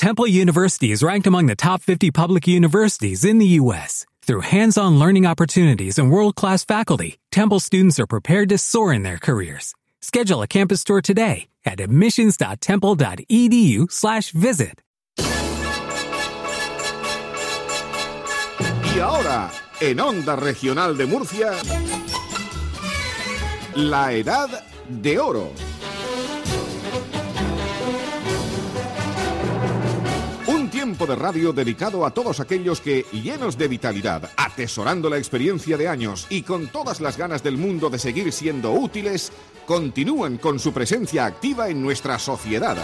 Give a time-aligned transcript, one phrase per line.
[0.00, 4.06] Temple University is ranked among the top 50 public universities in the U.S.
[4.22, 9.18] Through hands-on learning opportunities and world-class faculty, Temple students are prepared to soar in their
[9.18, 9.74] careers.
[10.00, 14.80] Schedule a campus tour today at admissions.temple.edu/visit.
[18.94, 19.50] Y ahora,
[19.82, 21.58] en Onda Regional de Murcia,
[23.76, 25.52] la Edad de Oro.
[31.06, 36.26] De radio dedicado a todos aquellos que, llenos de vitalidad, atesorando la experiencia de años
[36.30, 39.32] y con todas las ganas del mundo de seguir siendo útiles,
[39.66, 42.76] continúan con su presencia activa en nuestra sociedad.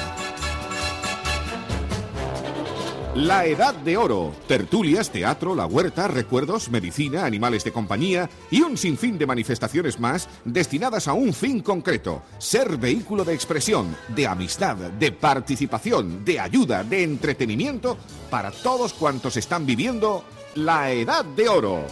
[3.17, 4.35] La Edad de Oro.
[4.47, 10.29] Tertulias, teatro, la huerta, recuerdos, medicina, animales de compañía y un sinfín de manifestaciones más
[10.45, 12.23] destinadas a un fin concreto.
[12.37, 17.97] Ser vehículo de expresión, de amistad, de participación, de ayuda, de entretenimiento
[18.29, 20.23] para todos cuantos están viviendo
[20.55, 21.87] la Edad de Oro.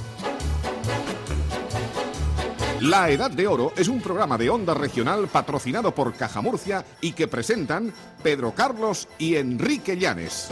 [2.83, 7.13] La Edad de Oro es un programa de onda regional patrocinado por Caja Murcia y
[7.13, 10.51] que presentan Pedro Carlos y Enrique Llanes.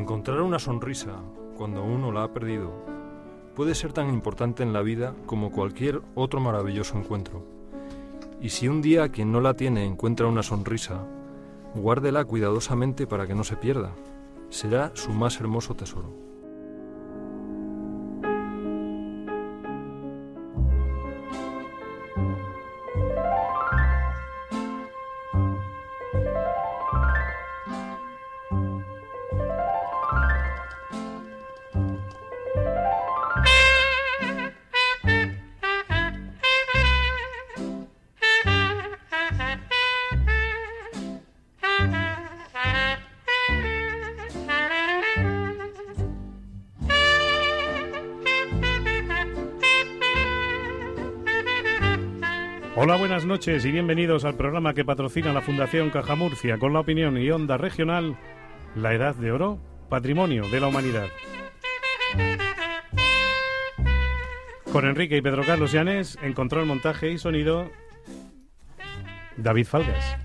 [0.00, 1.12] Encontrar una sonrisa
[1.58, 2.72] cuando uno la ha perdido
[3.54, 7.44] puede ser tan importante en la vida como cualquier otro maravilloso encuentro.
[8.40, 11.04] Y si un día quien no la tiene encuentra una sonrisa,
[11.74, 13.92] guárdela cuidadosamente para que no se pierda.
[14.48, 16.29] Será su más hermoso tesoro.
[53.40, 57.30] Noches y bienvenidos al programa que patrocina la Fundación Caja Murcia con la opinión y
[57.30, 58.18] onda regional
[58.76, 59.58] La Edad de Oro,
[59.88, 61.06] Patrimonio de la Humanidad.
[64.70, 67.70] Con Enrique y Pedro Carlos Llanes, en control, montaje y sonido,
[69.38, 70.18] David Falgas.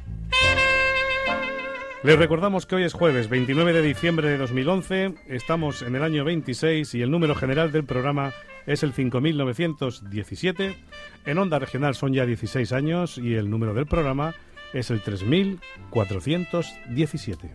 [2.03, 6.25] Les recordamos que hoy es jueves 29 de diciembre de 2011, estamos en el año
[6.25, 8.33] 26 y el número general del programa
[8.65, 10.77] es el 5917.
[11.25, 14.33] En onda regional son ya 16 años y el número del programa
[14.73, 17.51] es el 3417.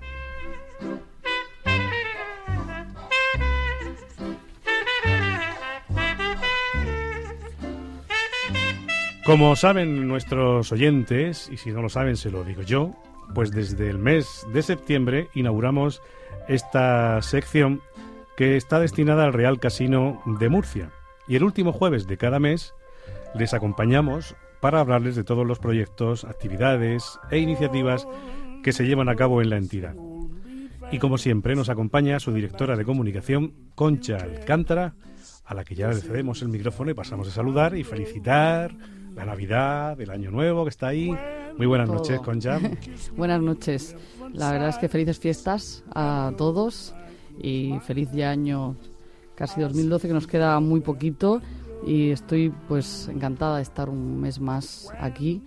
[9.25, 12.97] Como saben nuestros oyentes, y si no lo saben se lo digo yo,
[13.35, 16.03] pues desde el mes de septiembre inauguramos
[16.49, 17.81] esta sección
[18.37, 20.91] que está destinada al Real Casino de Murcia.
[21.31, 22.75] Y el último jueves de cada mes
[23.37, 28.09] les acompañamos para hablarles de todos los proyectos, actividades e iniciativas
[28.65, 29.95] que se llevan a cabo en la entidad.
[30.91, 34.97] Y como siempre nos acompaña su directora de comunicación, Concha Alcántara,
[35.45, 38.75] a la que ya le cedemos el micrófono y pasamos a saludar y felicitar
[39.15, 41.17] la Navidad, el Año Nuevo que está ahí.
[41.57, 41.99] Muy buenas Todo.
[41.99, 42.59] noches, Concha.
[43.17, 43.97] Buenas noches.
[44.33, 46.93] La verdad es que felices fiestas a todos
[47.41, 48.75] y feliz ya año
[49.41, 51.41] casi 2012 que nos queda muy poquito
[51.87, 55.41] y estoy pues encantada de estar un mes más aquí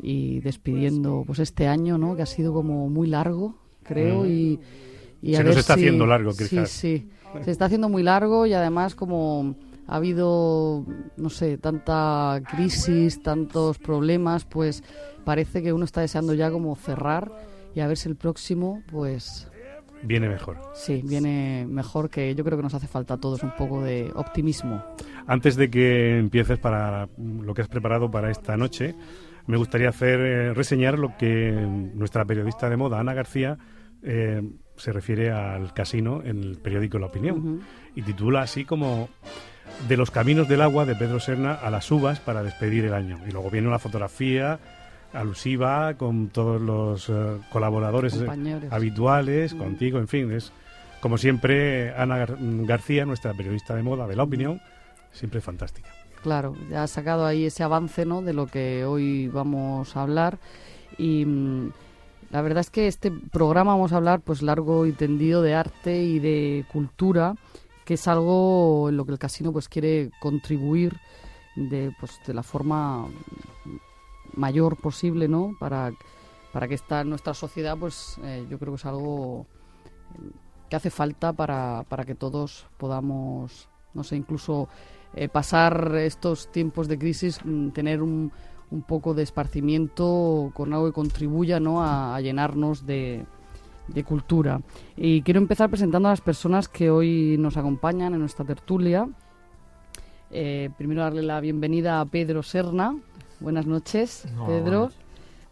[0.00, 2.14] y despidiendo pues este año, ¿no?
[2.14, 4.26] Que ha sido como muy largo, creo Mm.
[4.28, 4.60] y,
[5.20, 6.70] y a Se nos ver está si- haciendo largo, Sí, quizás.
[6.70, 7.08] sí.
[7.44, 9.56] Se está haciendo muy largo y además como
[9.88, 14.84] ha habido, no sé, tanta crisis, tantos problemas, pues
[15.24, 17.32] parece que uno está deseando ya como cerrar
[17.74, 19.48] y a ver si el próximo, pues
[20.02, 20.58] Viene mejor.
[20.74, 24.10] sí, viene mejor, que yo creo que nos hace falta a todos un poco de
[24.14, 24.82] optimismo.
[25.26, 28.94] Antes de que empieces para lo que has preparado para esta noche,
[29.46, 31.50] me gustaría hacer eh, reseñar lo que
[31.94, 33.58] nuestra periodista de moda, Ana García,
[34.02, 34.42] eh,
[34.76, 37.60] se refiere al casino en el periódico La Opinión.
[37.94, 39.08] Y titula así como
[39.88, 43.18] De los caminos del agua de Pedro Serna a las uvas para despedir el año.
[43.28, 44.58] Y luego viene una fotografía
[45.12, 48.72] alusiva con todos los eh, colaboradores eh, Compañeros.
[48.72, 49.58] habituales, Mm.
[49.58, 50.52] contigo, en fin, es
[51.00, 52.36] como siempre Ana Gar-
[52.66, 54.60] García, nuestra periodista de moda de La Opinión,
[55.12, 55.88] siempre fantástica.
[56.22, 58.20] Claro, ya ha sacado ahí ese avance ¿no?
[58.22, 60.38] de lo que hoy vamos a hablar
[60.98, 61.70] y mm,
[62.30, 66.02] la verdad es que este programa vamos a hablar pues largo y tendido de arte
[66.02, 67.34] y de cultura,
[67.86, 70.98] que es algo en lo que el casino pues quiere contribuir
[71.56, 73.06] de, pues, de la forma
[74.40, 75.54] mayor posible, ¿no?
[75.60, 75.92] Para,
[76.52, 79.46] para que esta nuestra sociedad, pues eh, yo creo que es algo
[80.68, 84.68] que hace falta para, para que todos podamos, no sé, incluso
[85.14, 88.32] eh, pasar estos tiempos de crisis, mm, tener un,
[88.70, 91.82] un poco de esparcimiento con algo que contribuya ¿no?
[91.82, 93.24] a, llenarnos de,
[93.88, 94.60] de, cultura.
[94.96, 99.08] Y quiero empezar presentando a las personas que hoy nos acompañan en nuestra tertulia.
[100.30, 102.96] Eh, primero darle la bienvenida a Pedro Serna.
[103.40, 104.90] Buenas noches, Pedro.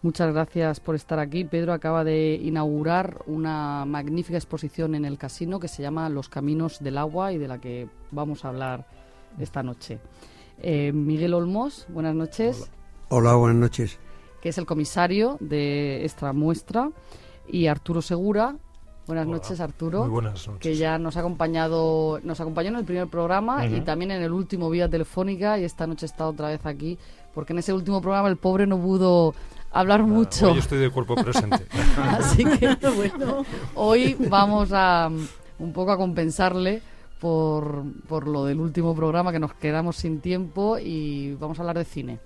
[0.02, 1.44] Muchas gracias por estar aquí.
[1.44, 6.80] Pedro acaba de inaugurar una magnífica exposición en el casino que se llama Los Caminos
[6.80, 8.86] del Agua y de la que vamos a hablar
[9.38, 9.98] esta noche.
[10.58, 12.70] Eh, Miguel Olmos, buenas noches.
[13.08, 13.34] Hola.
[13.34, 13.98] buenas noches.
[14.42, 16.90] Que es el comisario de esta muestra.
[17.48, 18.56] Y Arturo Segura.
[19.06, 20.00] Buenas noches, Arturo.
[20.00, 20.60] Muy buenas noches.
[20.60, 24.32] Que ya nos ha acompañado, nos acompañó en el primer programa y también en el
[24.32, 26.98] último vía telefónica y esta noche está otra vez aquí
[27.38, 29.32] porque en ese último programa el pobre no pudo
[29.70, 30.50] hablar mucho.
[30.50, 31.68] Hoy estoy de cuerpo presente.
[31.96, 33.44] Así que bueno,
[33.76, 35.08] hoy vamos a
[35.60, 36.82] un poco a compensarle
[37.20, 41.78] por, por lo del último programa que nos quedamos sin tiempo y vamos a hablar
[41.78, 42.18] de cine,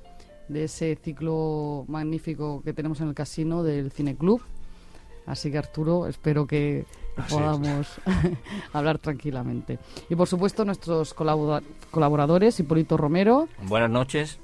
[0.49, 4.41] de ese ciclo magnífico que tenemos en el casino del Cine Club.
[5.26, 6.87] Así que Arturo, espero que
[7.29, 8.00] podamos
[8.73, 9.79] hablar tranquilamente.
[10.08, 13.47] Y por supuesto nuestros colaboradores, Hipólito Romero.
[13.69, 14.41] Buenas noches.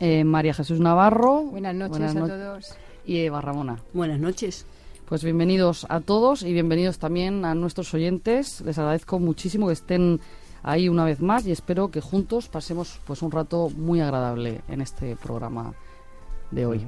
[0.00, 1.42] Eh, María Jesús Navarro.
[1.42, 2.74] Buenas noches a todos.
[3.04, 3.76] Y Eva Ramona.
[3.92, 4.66] Buenas noches.
[5.06, 8.62] Pues bienvenidos a todos y bienvenidos también a nuestros oyentes.
[8.62, 10.20] Les agradezco muchísimo que estén
[10.62, 14.80] ahí una vez más y espero que juntos pasemos pues un rato muy agradable en
[14.80, 15.74] este programa
[16.50, 16.86] de hoy.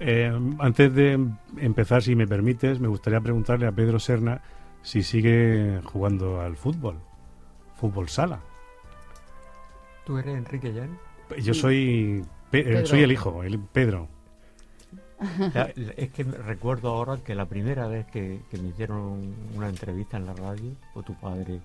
[0.00, 1.24] Eh, antes de
[1.58, 4.42] empezar, si me permites, me gustaría preguntarle a Pedro Serna
[4.82, 6.96] si sigue jugando al fútbol,
[7.76, 8.40] fútbol sala.
[10.04, 10.98] ¿Tú eres Enrique Jan?
[11.42, 12.24] Yo soy,
[12.84, 14.08] soy el hijo, el Pedro.
[15.96, 20.34] es que recuerdo ahora que la primera vez que, me hicieron una entrevista en la
[20.34, 21.60] radio fue tu padre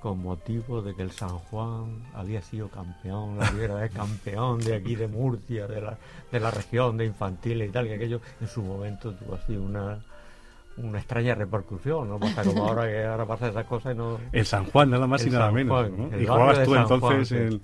[0.00, 4.76] con motivo de que el San Juan había sido campeón, la primera vez campeón de
[4.76, 5.98] aquí de Murcia, de la,
[6.30, 9.98] de la región de infantiles y tal, que aquello en su momento tuvo así una,
[10.76, 14.18] una extraña repercusión, no pasa como ahora que ahora pasa esas cosas y no...
[14.32, 15.90] El San Juan, nada más y nada menos,
[16.20, 17.58] Y jugabas tú entonces,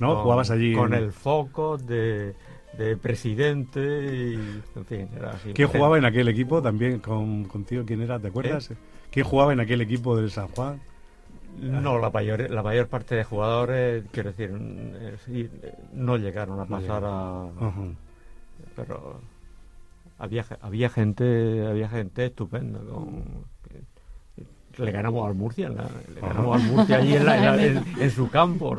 [0.00, 0.22] ¿no?
[0.22, 0.74] jugabas allí...
[0.74, 2.34] Con el foco de
[2.76, 5.52] de presidente y en fin, era así.
[5.52, 7.84] ¿Quién jugaba en aquel equipo también con, contigo?
[7.86, 8.18] ¿Quién era?
[8.18, 8.70] ¿Te acuerdas?
[8.70, 8.76] ¿Eh?
[9.10, 10.80] ¿Quién jugaba en aquel equipo del San Juan?
[11.60, 17.02] No, la mayor, la mayor parte de jugadores, quiero decir, eh, no llegaron a pasar
[17.04, 17.46] a...
[18.74, 19.20] Pero
[20.18, 22.80] había, había gente había gente estupenda
[24.76, 28.76] le ganamos al Murcia le ganamos al Murcia allí en, en, su campo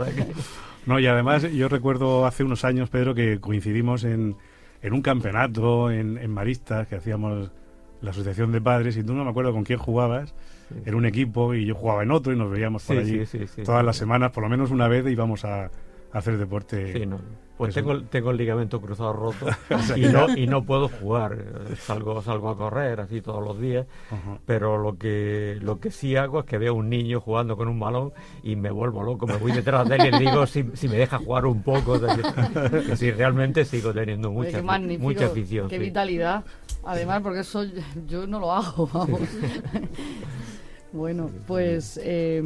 [0.86, 4.36] no, y además yo recuerdo hace unos años, Pedro, que coincidimos en,
[4.82, 7.52] en un campeonato en, en Maristas que hacíamos
[8.02, 10.34] la asociación de padres y tú no me acuerdo con quién jugabas.
[10.86, 13.24] Era un equipo y yo jugaba en otro y nos veíamos por allí
[13.64, 15.70] todas las semanas, por lo menos una vez íbamos a,
[16.12, 17.08] hacer deporte.
[17.58, 19.48] Pues tengo, tengo el ligamento cruzado roto
[19.96, 21.38] y, no, y no puedo jugar.
[21.80, 23.88] Salgo, salgo a correr así todos los días,
[24.46, 27.70] pero lo que, lo que sí hago es que veo a un niño jugando con
[27.70, 28.12] un balón
[28.44, 29.26] y me vuelvo loco.
[29.26, 31.98] Me voy detrás de él y le digo si, si me deja jugar un poco.
[32.96, 35.70] si realmente sigo teniendo mucha, mucha afición.
[35.70, 36.44] Qué vitalidad.
[36.84, 37.66] Además, porque eso
[38.06, 39.22] yo no lo hago, vamos.
[40.92, 42.44] bueno, pues eh,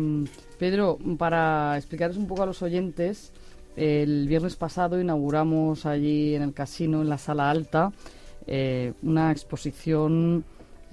[0.57, 3.33] Pedro, para explicaros un poco a los oyentes,
[3.79, 7.93] el viernes pasado inauguramos allí en el casino, en la sala alta,
[8.45, 10.43] eh, una exposición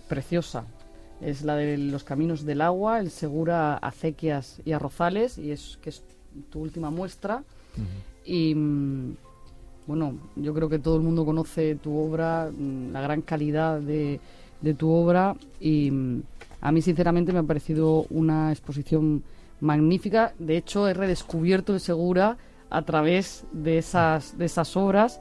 [0.07, 0.67] preciosa.
[1.21, 5.91] Es la de los caminos del agua, el Segura Acequias y Arrozales, y es que
[5.91, 6.05] es
[6.49, 7.43] tu última muestra.
[8.25, 9.17] Y mm,
[9.89, 14.21] bueno, yo creo que todo el mundo conoce tu obra, mm, la gran calidad de,
[14.61, 16.23] de tu obra, y mm,
[16.61, 19.25] a mí sinceramente me ha parecido una exposición
[19.61, 20.35] magnífica.
[20.39, 22.37] De hecho, he redescubierto el Segura
[22.71, 25.21] a través de esas, de esas obras.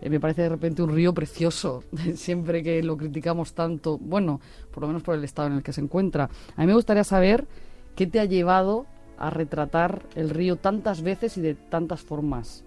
[0.00, 1.82] Eh, me parece de repente un río precioso,
[2.14, 5.72] siempre que lo criticamos tanto, bueno, por lo menos por el estado en el que
[5.72, 6.28] se encuentra.
[6.56, 7.46] A mí me gustaría saber
[7.94, 8.86] qué te ha llevado
[9.18, 12.62] a retratar el río tantas veces y de tantas formas,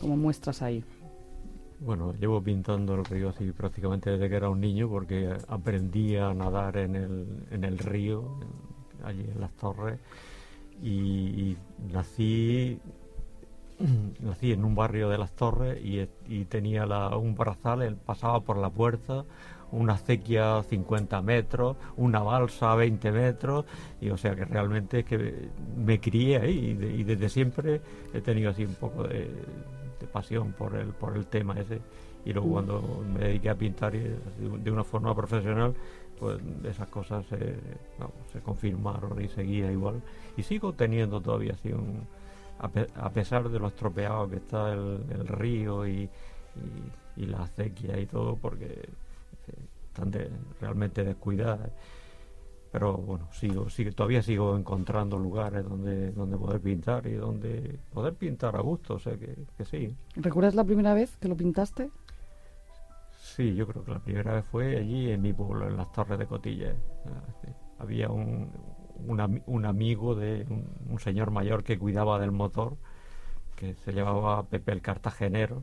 [0.00, 0.82] como muestras ahí.
[1.80, 6.32] Bueno, llevo pintando el río así prácticamente desde que era un niño porque aprendí a
[6.34, 8.38] nadar en el, en el río,
[9.02, 9.98] allí en las torres,
[10.82, 11.56] y
[11.92, 12.80] nací
[14.20, 16.84] nací en un barrio de las Torres y, tenía
[17.16, 19.24] un brazal, él pasaba por la puerta
[19.72, 23.64] una acequia 50 metros, una balsa 20 metros,
[24.00, 27.80] y o sea que realmente es que me crié ahí y, desde siempre
[28.12, 29.30] he tenido así un poco de,
[30.12, 31.80] pasión por el, por el tema ese.
[32.24, 35.74] Y luego cuando me dediqué a pintar de una forma profesional,
[36.18, 37.56] pues esas cosas se,
[38.32, 40.02] se confirmaron y seguía igual.
[40.36, 42.06] Y sigo teniendo todavía así un...
[42.62, 46.10] A, pesar de lo estropeado que está el, río y,
[47.16, 48.86] y, la acequia y todo, porque
[49.88, 50.12] están
[50.60, 51.70] realmente descuidadas.
[52.70, 58.14] Pero bueno, sigo, sigo, todavía sigo encontrando lugares donde, donde poder pintar y donde poder
[58.14, 59.96] pintar a gusto, o sea que, que sí.
[60.14, 61.90] ¿Recuerdas la primera vez que lo pintaste?
[63.20, 66.18] Sí, yo creo que la primera vez fue allí en mi pueblo, en las Torres
[66.18, 66.76] de Cotillas.
[67.06, 68.50] Ah, Había un,
[69.06, 70.46] un, amigo de
[70.88, 72.76] un, señor mayor que cuidaba del motor,
[73.56, 75.62] que se llamaba Pepe el Cartagenero.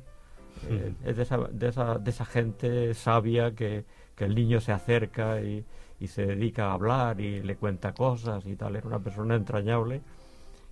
[0.69, 3.85] Eh, es de esa, de, esa, de esa gente sabia que,
[4.17, 5.63] que el niño se acerca y,
[6.05, 8.75] se dedica a hablar y le cuenta cosas y tal.
[8.75, 10.01] Era una persona entrañable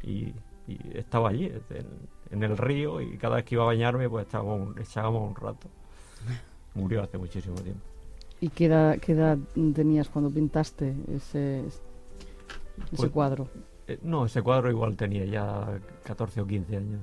[0.04, 0.34] y,
[0.94, 1.52] estaba allí,
[2.32, 5.68] en, el río, y cada vez que iba a bañarme, pues estábamos, echábamos un rato.
[6.74, 7.82] Murió hace muchísimo tiempo.
[8.42, 9.38] ¿Y qué edad, qué edad
[9.74, 11.64] tenías cuando pintaste ese,
[12.84, 13.50] ese pues, cuadro?
[13.88, 17.02] Eh, no, ese cuadro igual tenía ya 14 o 15 años.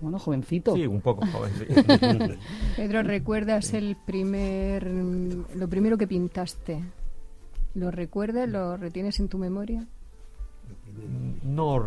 [0.00, 0.74] Bueno, jovencito.
[0.74, 1.52] Sí, un poco joven.
[2.76, 6.82] Pedro, ¿recuerdas el primer, lo primero que pintaste?
[7.74, 8.48] ¿Lo recuerdas?
[8.48, 9.86] ¿Lo retienes en tu memoria?
[11.42, 11.86] No,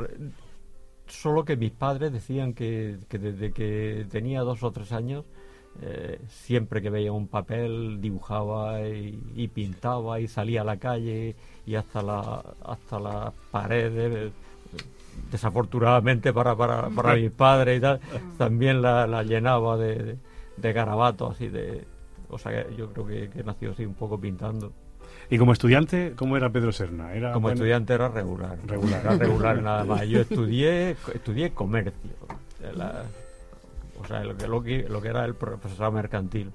[1.08, 5.26] solo que mis padres decían que, desde que tenía dos o tres años,
[5.82, 11.76] eh, siempre que veía un papel dibujaba y, pintaba y salía a la calle y
[11.76, 14.32] hasta la hasta las paredes
[15.32, 18.00] desafortunadamente para, para, para mis padres y tal,
[18.38, 20.18] también la, llenaba de,
[20.58, 21.86] de, garabatos así de...
[22.30, 24.72] O sea, yo creo que, que nació así un poco pintando.
[25.32, 27.14] ¿Y como estudiante, cómo era Pedro Serna?
[27.14, 28.58] ¿Era como estudiante era regular.
[28.66, 29.02] Regular.
[29.02, 30.08] Era regular nada más.
[30.08, 32.12] Yo estudié, estudié comercio.
[34.00, 36.52] O sea, lo que, lo, que, lo que era el profesor mercantil.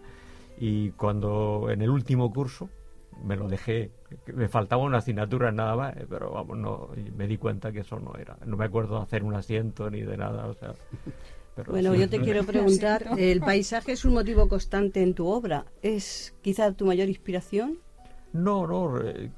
[0.58, 2.68] Y cuando en el último curso,
[3.22, 3.90] me lo dejé,
[4.32, 7.98] me faltaba una asignatura nada más, eh, pero vamos, no, me di cuenta que eso
[7.98, 8.36] no era.
[8.46, 10.74] No me acuerdo de hacer un asiento ni de nada, o sea.
[11.66, 15.66] bueno, yo te quiero preguntar, ¿el paisaje es un motivo constante en tu obra?
[15.82, 17.78] ¿Es quizá tu mayor inspiración?
[18.32, 19.00] No, no.
[19.00, 19.30] Eh,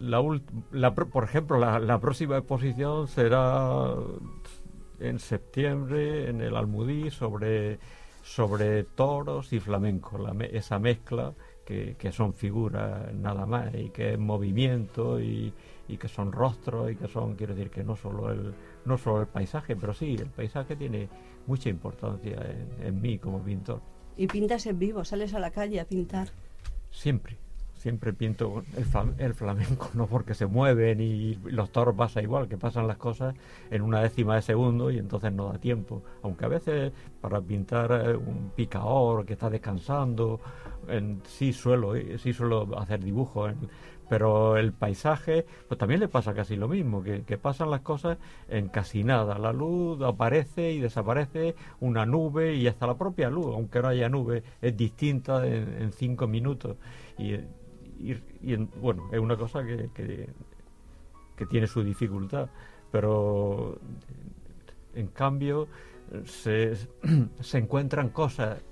[0.00, 0.22] la,
[0.70, 3.94] la, por ejemplo, la, la, próxima exposición será
[5.00, 7.78] en septiembre en el Almudí sobre,
[8.22, 14.18] sobre toros y flamenco, la, esa mezcla que, son figuras nada más y que es
[14.18, 15.52] movimiento y,
[15.98, 19.26] que son rostros y que son, quiero decir, que no solo el, no solo el
[19.26, 21.08] paisaje, pero sí, el paisaje tiene
[21.46, 22.38] mucha importancia
[22.80, 23.80] en, mí como pintor.
[24.16, 25.04] ¿Y pintas en vivo?
[25.04, 26.28] ¿Sales a la calle a pintar?
[26.90, 27.36] Siempre,
[27.78, 28.64] siempre pinto
[29.18, 33.34] el, flamenco, no porque se mueven y los toros pasa igual, que pasan las cosas
[33.70, 36.02] en una décima de segundo y entonces no da tiempo.
[36.22, 40.40] Aunque a veces para pintar eh, un picador que está descansando
[41.24, 43.52] sí suelo, eh, sí suelo hacer dibujos,
[44.08, 48.18] pero el paisaje, pues también le pasa casi lo mismo, que, pasan las cosas
[48.48, 49.38] en casi nada.
[49.38, 54.08] La luz aparece y desaparece, una nube y hasta la propia luz, aunque no haya
[54.08, 56.76] nube, es distinta en, cinco minutos.
[57.18, 57.38] Y,
[58.80, 59.90] bueno, es una cosa que,
[61.36, 62.48] que tiene su dificultad,
[62.90, 63.78] pero
[64.94, 65.68] en cambio
[66.24, 66.74] se,
[67.40, 68.62] se encuentran cosas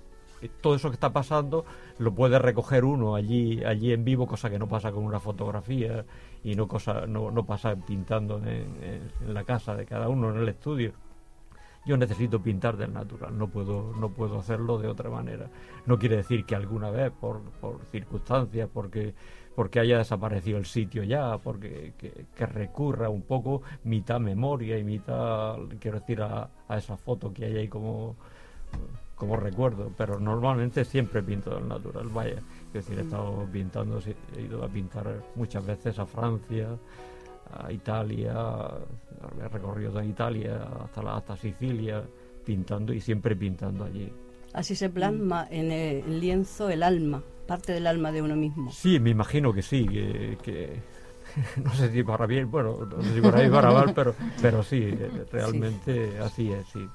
[0.61, 1.64] todo eso que está pasando
[1.99, 6.04] lo puede recoger uno allí allí en vivo cosa que no pasa con una fotografía
[6.45, 10.49] y no cosa no, no pasa pintando en, la casa de cada uno en el
[10.49, 10.92] estudio
[11.86, 15.48] yo necesito pintar del natural no puedo no puedo hacerlo de otra manera
[15.86, 19.14] no quiere decir que alguna vez por, por circunstancias porque
[19.54, 25.56] porque haya desaparecido el sitio ya porque que, recurra un poco mitad memoria y mitad
[25.80, 28.16] quiero decir a, a esa foto que hay ahí como
[29.16, 32.42] como recuerdo, pero normalmente siempre pinto del natural, vaya.
[32.68, 33.98] Es decir, he estado pintando,
[34.36, 36.68] he ido a pintar muchas veces a Francia,
[37.52, 38.34] a Italia,
[39.42, 42.02] he recorrido toda Italia hasta, la, hasta Sicilia,
[42.44, 44.12] pintando y siempre pintando allí.
[44.52, 48.72] Así se plasma en el lienzo el alma, parte del alma de uno mismo.
[48.72, 50.80] Sí, me imagino que sí, que,
[51.62, 54.62] no sé si para bien, bueno, no sé si para bien para mal, pero, pero
[54.62, 54.96] sí,
[55.30, 56.88] realmente así es, sí.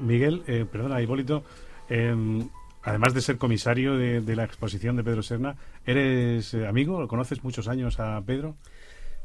[0.00, 1.42] Miguel, eh, perdona, Hipólito,
[1.88, 2.48] em,
[2.82, 5.56] además de ser comisario de, la exposición de Pedro Serna,
[5.86, 7.06] ¿eres eh, amigo?
[7.08, 8.56] ¿Conoces muchos años a Pedro?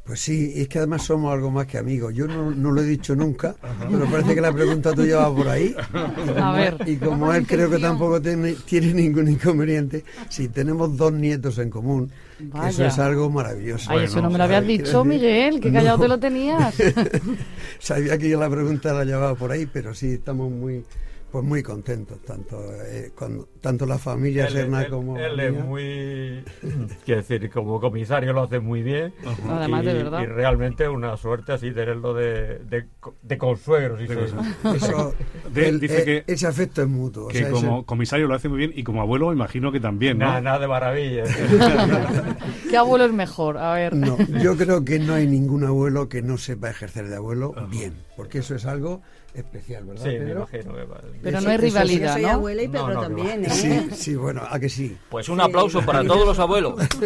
[0.09, 2.15] Pues sí, es que además somos algo más que amigos.
[2.15, 3.55] Yo no, no lo he dicho nunca,
[3.91, 5.75] pero parece que la pregunta tuya va por ahí.
[5.77, 6.77] Y como, A ver.
[6.87, 11.69] y como él creo que tampoco tiene, tiene ningún inconveniente, si tenemos dos nietos en
[11.69, 13.91] común, que eso es algo maravilloso.
[13.91, 16.01] Ay, eso no me lo habías dicho, decir, Miguel, que callado no.
[16.01, 16.73] te lo tenías.
[17.77, 20.83] Sabía que yo la pregunta la llevaba por ahí, pero sí estamos muy
[21.31, 25.53] pues muy contentos, tanto eh, cuando- tanto la familia Él, Serna él- como él es
[25.53, 26.43] muy.
[27.05, 29.13] Quiero decir, como comisario lo hace muy bien.
[29.47, 30.21] Además, y, de verdad.
[30.21, 32.85] y realmente es una suerte así tenerlo de, de,
[33.21, 33.97] de consuegro.
[33.97, 34.43] si se- consuegro.
[34.75, 35.13] Eso,
[35.53, 37.25] De- el- dice eh, que- ese afecto es mutuo.
[37.25, 39.71] o Que sea, ese- como comisario lo hace muy bien y como abuelo me imagino
[39.71, 40.25] que también, ¿no?
[40.25, 41.23] Nada, nada de maravilla.
[42.69, 43.57] ¿Qué abuelo es mejor?
[43.57, 43.95] A ver.
[43.95, 47.93] No, yo creo que no hay ningún abuelo que no sepa ejercer de abuelo bien,
[48.15, 49.01] porque eso es algo
[49.33, 50.03] especial, ¿verdad?
[50.03, 50.47] Sí, me Pedro?
[50.51, 51.01] imagino que va.
[51.21, 52.29] Pero no hay sí, Yo rivalidad, soy ¿no?
[52.29, 53.45] abuela y Pedro no, también.
[53.45, 53.49] ¿eh?
[53.49, 54.97] Sí, sí, bueno, a que sí.
[55.09, 56.75] Pues un aplauso para todos los abuelos.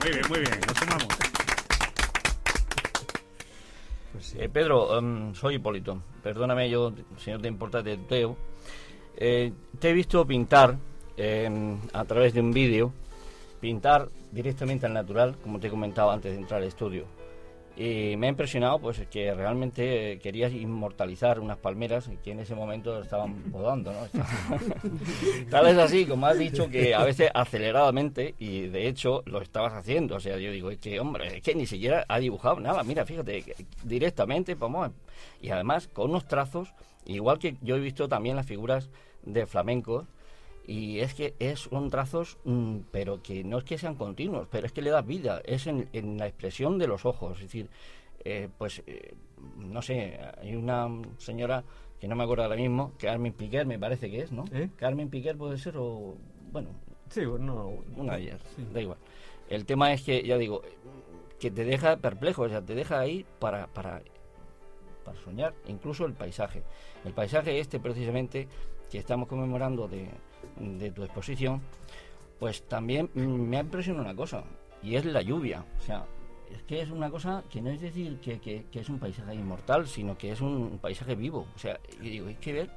[0.00, 1.06] Muy bien, muy bien, nos sumamos.
[4.36, 6.02] Eh, Pedro, em, soy Hipólito.
[6.22, 8.34] Perdóname, yo, si no te importa, te tuteo.
[9.16, 10.78] Eh, te he visto pintar
[11.18, 12.94] em, a través de un vídeo,
[13.60, 17.04] pintar directamente al natural, como te he comentado antes de entrar al estudio.
[17.82, 23.00] Y me ha impresionado pues que realmente querías inmortalizar unas palmeras que en ese momento
[23.00, 24.00] estaban podando, ¿no?
[25.50, 29.72] Tal es así, como has dicho, que a veces aceleradamente, y de hecho lo estabas
[29.72, 30.16] haciendo.
[30.16, 32.82] O sea, yo digo, es que, hombre, es que ni siquiera ha dibujado nada.
[32.82, 33.42] Mira, fíjate,
[33.82, 34.88] directamente, vamos.
[34.88, 34.92] a-
[35.40, 36.68] Y además con unos trazos,
[37.06, 38.90] igual que yo he visto también las figuras
[39.22, 40.06] de flamenco,
[40.66, 44.66] y es que es, son trazos, mm, pero que no es que sean continuos, pero
[44.66, 47.38] es que le das vida, es en, en la expresión de los ojos.
[47.38, 47.68] Es decir,
[48.24, 49.14] eh, pues, eh,
[49.56, 50.88] no sé, hay una
[51.18, 51.64] señora
[51.98, 54.44] que no me acuerdo ahora mismo, Carmen Piquer me parece que es, ¿no?
[54.52, 54.70] ¿Eh?
[54.76, 56.16] Carmen Piquer puede ser o,
[56.50, 56.70] bueno,
[57.10, 58.64] Sí, bueno, una de ellas, sí.
[58.72, 58.98] da igual.
[59.48, 60.62] El tema es que, ya digo,
[61.40, 64.00] que te deja perplejo, o sea, te deja ahí para, para,
[65.04, 66.62] para soñar, incluso el paisaje.
[67.04, 68.46] El paisaje este precisamente
[68.88, 70.08] que estamos conmemorando de,
[70.60, 71.60] de tu exposición,
[72.38, 74.44] pues también mm, me ha impresionado una cosa,
[74.82, 75.64] y es la lluvia.
[75.78, 76.04] O sea,
[76.50, 79.34] es que es una cosa que no es decir que, que- que es un paisaje
[79.34, 81.46] inmortal, sino que es un paisaje vivo.
[81.54, 82.70] O sea, y digo, hay que ver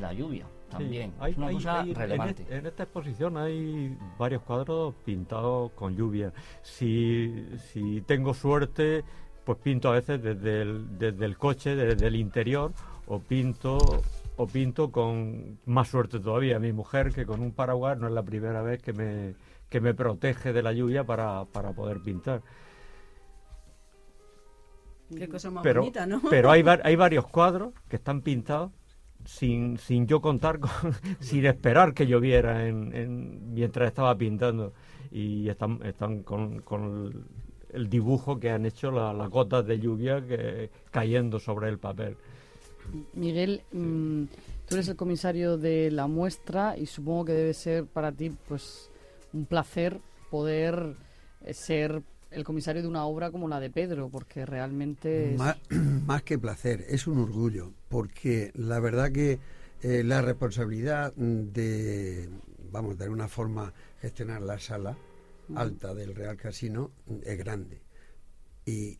[0.00, 1.10] la lluvia también.
[1.12, 2.42] Sí, hay- es una hay- cosa hay- en relevante.
[2.42, 6.32] este- En, esta exposición hay varios cuadros pintados con lluvia.
[6.62, 9.04] Si, si tengo suerte,
[9.44, 12.72] pues pinto a veces desde el, desde el coche, desde el interior,
[13.06, 13.78] o pinto
[14.38, 16.58] o pinto con más suerte todavía.
[16.58, 19.34] Mi mujer, que con un paraguas no es la primera vez que me,
[19.68, 22.42] que me protege de la lluvia para, para poder pintar.
[25.16, 26.20] Qué cosa más Pero, bonita, ¿no?
[26.30, 28.72] pero hay, hay varios cuadros que están pintados
[29.24, 30.70] sin, sin yo contar con,
[31.20, 34.74] sin esperar que lloviera en, en- mientras estaba pintando
[35.10, 37.24] y están, están con, con el,
[37.82, 42.16] el dibujo que han hecho la- las gotas de lluvia que, cayendo sobre el papel.
[43.14, 44.24] Miguel, mm,
[44.68, 48.90] tú eres el comisario de la muestra y supongo que debe ser para ti pues
[49.32, 50.94] un placer poder
[51.44, 55.38] eh, ser el comisario de una obra como la de Pedro, porque realmente es...
[55.38, 55.56] Más,
[56.06, 59.38] más que placer, es un orgullo, porque la verdad que
[59.82, 62.28] eh, la responsabilidad de,
[62.70, 64.96] vamos, de alguna forma gestionar la sala
[65.54, 66.90] alta del Real Casino
[67.24, 67.80] es grande.
[68.66, 68.98] Y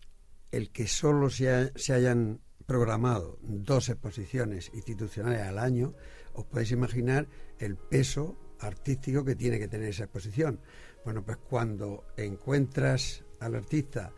[0.50, 2.40] el que solo se, ha- se hayan
[2.72, 5.94] programado dos exposiciones institucionales al año,
[6.34, 7.26] os podéis imaginar
[7.58, 10.60] el peso artístico que tiene que tener esa exposición.
[11.02, 14.12] Bueno, pues cuando encuentras al artista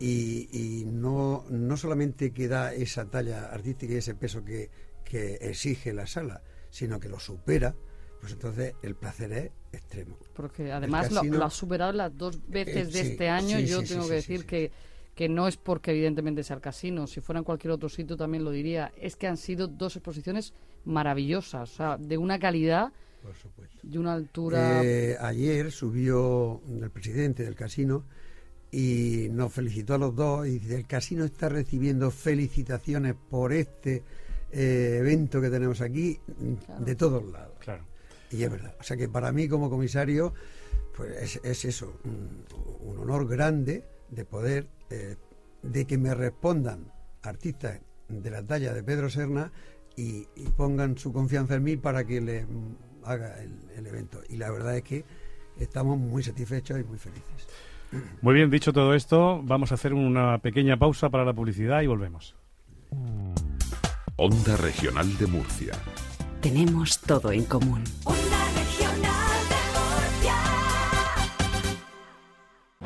[0.00, 4.68] y, y no, no solamente que da esa talla artística y ese peso que,
[5.04, 7.76] que exige la sala, sino que lo supera,
[8.20, 10.18] pues entonces el placer es extremo.
[10.34, 13.58] Porque además lo, casino- lo has superado las dos veces Eh, de sí, este año.
[13.58, 14.72] sí, Yo sí, tengo que decir que,
[15.16, 17.06] que no es porque evidentemente sea el casino.
[17.06, 18.92] Si fuera en cualquier otro sitio también lo diría.
[19.00, 20.52] Es que han sido dos exposiciones
[20.84, 23.78] maravillosas, o sea, de una calidad, Por supuesto.
[23.82, 24.84] de una altura...
[24.84, 28.04] Eh, ayer subió el presidente del casino
[28.70, 34.02] y nos felicitó a los dos y dice, el casino está recibiendo felicitaciones por este
[34.52, 36.20] eh, evento que tenemos aquí
[36.78, 37.54] de todos lados.
[37.60, 37.84] Claro.
[38.30, 38.74] Y es verdad.
[38.78, 40.34] O sea que para mí como comisario,
[40.94, 42.44] pues es, es eso, un,
[42.80, 45.16] un honor grande de poder, eh,
[45.62, 49.52] de que me respondan artistas de la talla de Pedro Serna
[49.96, 54.20] y, y pongan su confianza en mí para que le mm, haga el, el evento.
[54.28, 55.04] Y la verdad es que
[55.58, 57.48] estamos muy satisfechos y muy felices.
[58.20, 61.86] Muy bien, dicho todo esto, vamos a hacer una pequeña pausa para la publicidad y
[61.86, 62.36] volvemos.
[64.16, 65.72] Onda Regional de Murcia.
[66.40, 67.84] Tenemos todo en común.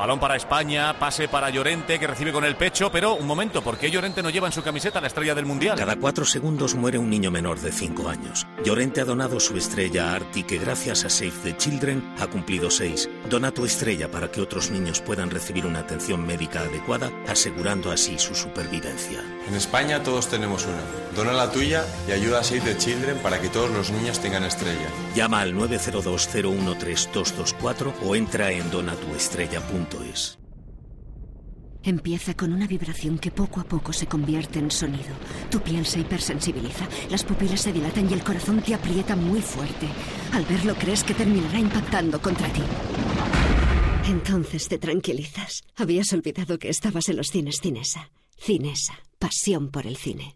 [0.01, 3.77] Balón para España, pase para Llorente que recibe con el pecho, pero un momento, ¿por
[3.77, 5.77] qué Llorente no lleva en su camiseta la estrella del Mundial?
[5.77, 8.47] Cada cuatro segundos muere un niño menor de 5 años.
[8.65, 12.71] Llorente ha donado su estrella a Arti que gracias a Save the Children ha cumplido
[12.71, 13.11] 6.
[13.29, 18.19] Dona tu estrella para que otros niños puedan recibir una atención médica adecuada, asegurando así
[18.19, 19.23] su supervivencia.
[19.47, 20.81] En España todos tenemos una.
[21.15, 24.45] Dona la tuya y ayuda a Save the Children para que todos los niños tengan
[24.45, 24.89] estrella.
[25.15, 28.71] Llama al 902-013-224 o entra en
[31.83, 35.15] Empieza con una vibración que poco a poco se convierte en sonido.
[35.51, 39.87] Tu piel se hipersensibiliza, las pupilas se dilatan y el corazón te aprieta muy fuerte.
[40.33, 42.63] Al verlo crees que terminará impactando contra ti.
[44.09, 45.63] Entonces te tranquilizas.
[45.77, 48.11] Habías olvidado que estabas en los cines Cinesa.
[48.37, 50.35] Cinesa, pasión por el cine.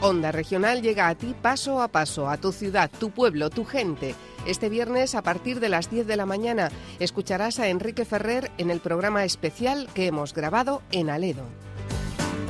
[0.00, 4.16] Onda Regional llega a ti paso a paso, a tu ciudad, tu pueblo, tu gente.
[4.46, 8.70] Este viernes, a partir de las 10 de la mañana, escucharás a Enrique Ferrer en
[8.70, 11.44] el programa especial que hemos grabado en Aledo.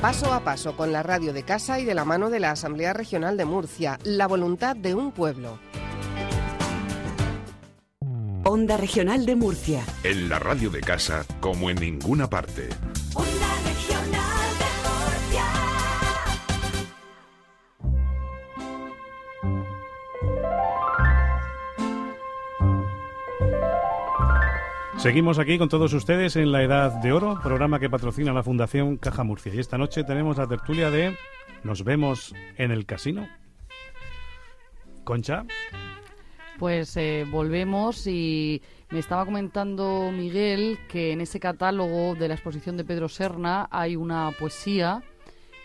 [0.01, 2.93] Paso a paso con la radio de casa y de la mano de la Asamblea
[2.93, 5.59] Regional de Murcia, la voluntad de un pueblo.
[8.43, 9.85] Onda Regional de Murcia.
[10.03, 12.69] En la radio de casa como en ninguna parte.
[25.03, 28.95] Seguimos aquí con todos ustedes en La Edad de Oro, programa que patrocina la Fundación
[28.95, 29.53] Caja Murcia.
[29.53, 31.17] Y esta noche tenemos la tertulia de
[31.65, 33.27] Nos vemos en el casino.
[35.03, 35.43] Concha.
[36.57, 38.61] Pues eh, volvemos y
[38.91, 43.97] me estaba comentando Miguel que en ese catálogo de la exposición de Pedro Serna hay
[43.97, 45.03] una poesía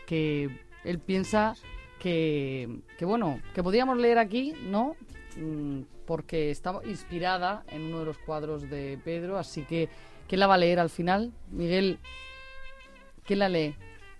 [0.04, 0.50] que
[0.82, 1.54] él piensa
[2.00, 4.96] que, que bueno, que podríamos leer aquí, ¿no?
[5.36, 9.90] Mm, porque está inspirada en uno de los cuadros de Pedro, así que
[10.26, 11.34] ¿quién la va a leer al final?
[11.50, 11.98] Miguel,
[13.26, 13.74] ¿quién la lee?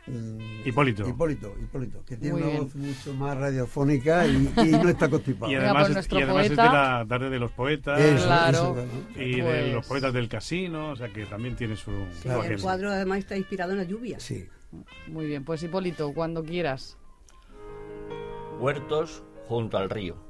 [0.06, 1.08] Mm, Hipólito.
[1.08, 2.62] Hipólito, Hipólito, que tiene Muy una bien.
[2.64, 5.50] voz mucho más radiofónica y, y no está constipado.
[5.50, 8.26] Y además, pues es, nuestro y además es de la tarde de los poetas Eso,
[8.26, 8.58] Claro.
[8.58, 8.74] eso,
[9.16, 9.22] ¿no?
[9.22, 11.90] y de Pues- los poetas del casino, o sea que también tiene su,
[12.22, 14.20] su el cuadro además está inspirado en la lluvia.
[14.20, 14.46] Sí.
[15.06, 16.98] Muy bien, pues Hipólito, cuando quieras.
[18.60, 20.27] Huertos junto al río.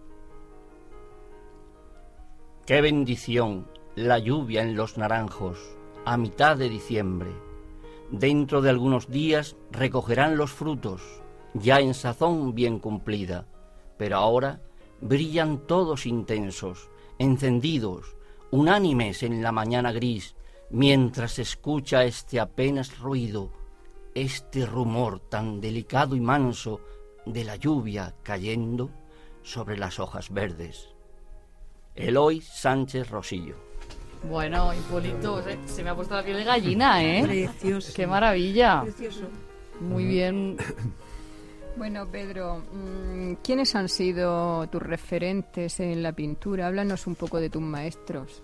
[2.69, 5.59] Qué bendición la lluvia en los naranjos
[6.05, 7.31] a mitad de diciembre.
[8.11, 11.01] Dentro de algunos días recogerán los frutos,
[11.55, 13.47] ya en sazón bien cumplida,
[13.97, 14.61] pero ahora
[15.01, 18.19] brillan todos intensos, encendidos,
[18.51, 20.37] unánimes en la mañana gris,
[20.69, 23.51] mientras escucha este apenas ruido,
[24.15, 26.83] este rumor tan delicado y manso
[27.25, 28.91] de la lluvia cayendo
[29.41, 30.98] sobre las hojas verdes.
[31.99, 33.55] Eloy Sánchez Rosillo.
[34.29, 37.23] Bueno, Hipólito, se, se me ha puesto la piel de gallina, ¿eh?
[37.23, 37.93] Precioso.
[37.95, 38.83] ¡Qué maravilla!
[38.83, 39.25] Precioso.
[39.81, 40.57] Muy bien.
[41.77, 46.67] Bueno, Pedro, mm, ¿quiénes han sido tus referentes en la pintura?
[46.67, 48.43] Háblanos un poco de tus maestros.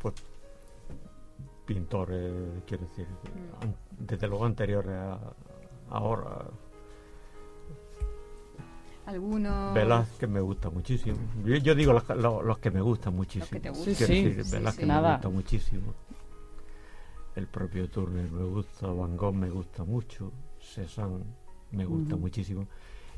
[0.00, 0.14] Pues
[1.66, 2.32] pintores,
[2.66, 3.06] quiero decir,
[3.60, 5.18] an- desde luego anteriores a
[5.90, 6.46] ahora.
[9.08, 9.72] Algunos...
[9.74, 11.16] Velázquez me gusta muchísimo.
[11.44, 13.48] Yo, yo digo los, los- los que me gustan muchísimo.
[13.50, 13.94] que te gustan.
[13.94, 15.12] Quiero Sí, sí, decir, sí, Velázquez me Nada.
[15.14, 15.94] gusta muchísimo.
[17.34, 21.24] El propio Turner me gusta, Van Gogh me gusta mucho, Cézanne
[21.70, 22.66] me gusta muchísimo.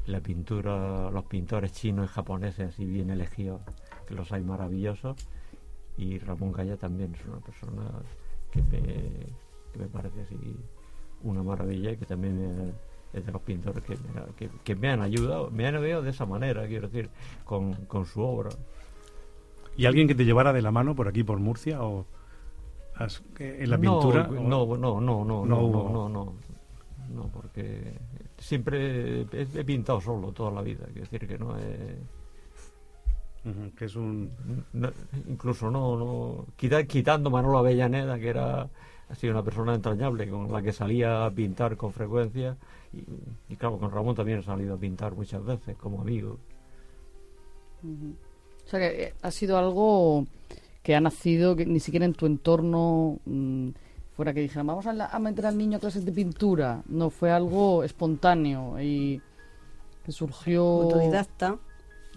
[0.07, 3.61] La pintura, los pintores chinos y japoneses así bien elegidos,
[4.07, 5.17] que los hay maravillosos.
[5.97, 7.91] Y Ramón Gaya también es una persona
[8.51, 8.71] que me,
[9.73, 10.37] que me parece así
[11.23, 12.73] una maravilla y que también eh,
[13.13, 16.11] es de los pintores que me, que, que me han ayudado, me han ayudado de
[16.11, 17.11] esa manera, quiero decir,
[17.45, 18.51] con, con su obra.
[19.77, 22.07] ¿Y alguien que te llevara de la mano por aquí, por Murcia, o
[23.39, 24.29] eh, en la No, pintura?
[24.29, 25.89] o- No, no, no, no, No no, hubo.
[25.91, 26.35] no, no, no,
[27.15, 27.95] no, porque
[28.39, 31.97] siempre he, he pintado solo toda la vida, quiero decir que no he...
[33.75, 34.31] Que es un...
[34.75, 34.93] no-
[35.27, 38.69] incluso no, no quita- quitando Manolo Avellaneda, que era
[39.11, 42.57] ha sido una persona entrañable con la que salía a pintar con frecuencia
[42.93, 43.05] y,
[43.53, 46.39] y claro, con Ramón también he salido a pintar muchas veces como amigo.
[47.83, 50.25] O sea que eh, ha sido algo
[50.83, 53.71] que ha nacido, que ni siquiera en tu entorno mm,
[54.17, 56.83] fuera que dijeran, vamos a, la- a meter al niño a clases de pintura.
[56.87, 59.21] No, fue algo espontáneo y
[60.05, 60.63] que surgió...
[60.83, 61.59] Autodidacta.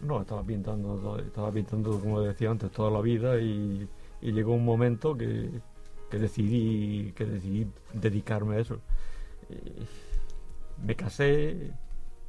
[0.04, 3.88] No, estaba pintando, estaba pintando, como decía antes, toda la vida y,
[4.22, 5.50] y llegó un momento que,
[6.14, 8.76] que decidí que decidí dedicarme a eso.
[9.50, 9.84] Eh,
[10.86, 11.72] me casé,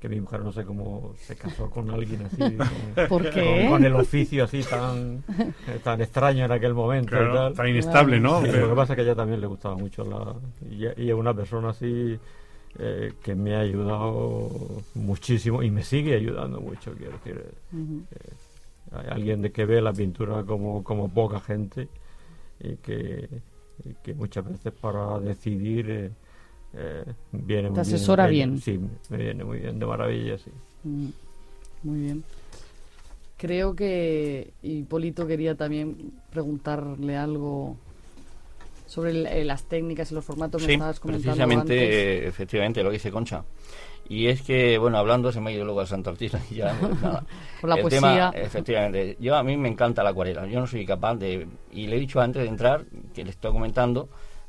[0.01, 2.39] que mi mujer no sé cómo se casó con alguien así
[2.97, 3.61] con, ¿Por qué?
[3.65, 5.23] con, con el oficio así tan
[5.69, 7.55] eh, tan extraño en aquel momento Claro, y tal.
[7.55, 8.41] tan inestable, ¿no?
[8.41, 10.35] Sí, Pero- lo que pasa es que a ella también le gustaba mucho la
[10.71, 12.19] y, es una persona así
[12.79, 14.51] eh, que me ha ayudado
[14.95, 17.79] muchísimo y me sigue ayudando mucho quiero decir eh,
[18.13, 18.33] eh,
[18.93, 21.89] hay alguien de que ve la pintura como, como poca gente
[22.61, 23.29] y que,
[24.03, 26.11] que muchas veces para decidir eh,
[26.75, 28.61] eh, viene muy Te asesora bien.
[28.61, 28.79] Sí,
[29.11, 30.51] me viene muy bien, de maravilla, sí.
[30.85, 31.09] Mm,
[31.83, 32.25] Muy bien.
[33.37, 37.77] Creo que Hipólito quería también preguntarle algo
[38.87, 41.95] sobre el- eh, las técnicas y los formatos que Sí, estabas comentando precisamente, antes.
[41.95, 43.45] eh, efectivamente, lo que dice Concha.
[44.09, 46.77] Y es que, bueno, hablando, se me ha ido luego al Santo Artista y ya,
[46.79, 47.25] pues, nada.
[47.61, 48.01] Por la El poesía.
[48.01, 50.47] tema, efectivamente, yo a mí me encanta la acuarela.
[50.47, 53.53] Yo no soy capaz de, y le he dicho antes de entrar, que le estoy
[53.53, 54.09] comentando,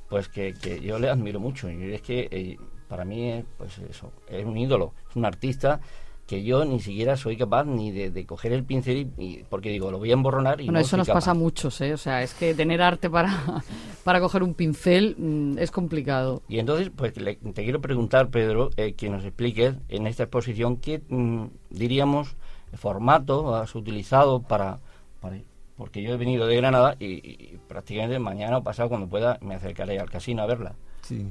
[0.10, 1.70] pues que, que yo le admiro mucho.
[1.70, 5.80] Y es que eh, para mí es, pues eso, es un ídolo, es un artista
[6.28, 9.70] que yo ni siquiera soy capaz ni de, de coger el pincel y, y- porque
[9.70, 11.18] digo, lo voy a emborronar y Bueno, no eso soy nos capaz.
[11.20, 11.94] pasa a muchos, ¿eh?
[11.94, 13.64] O sea, es que tener arte para,
[14.04, 16.42] para coger un pincel mm, es complicado.
[16.50, 20.78] Y entonces, pues le- te quiero preguntar, Pedro, eh, que nos expliques en esta exposición
[20.78, 22.36] qué, mm, diríamos,
[22.74, 24.80] formato has utilizado para,
[25.22, 25.38] para-
[25.78, 29.56] Porque yo he venido de Granada y, y prácticamente mañana o pasado, cuando pueda, me
[29.56, 30.74] acercaré al casino a verla.
[31.02, 31.26] Sí.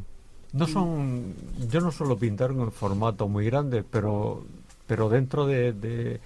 [0.52, 1.34] No son,
[1.68, 4.44] yo no suelo pintar en formatos muy grandes, pero,
[4.86, 6.20] pero dentro de, de,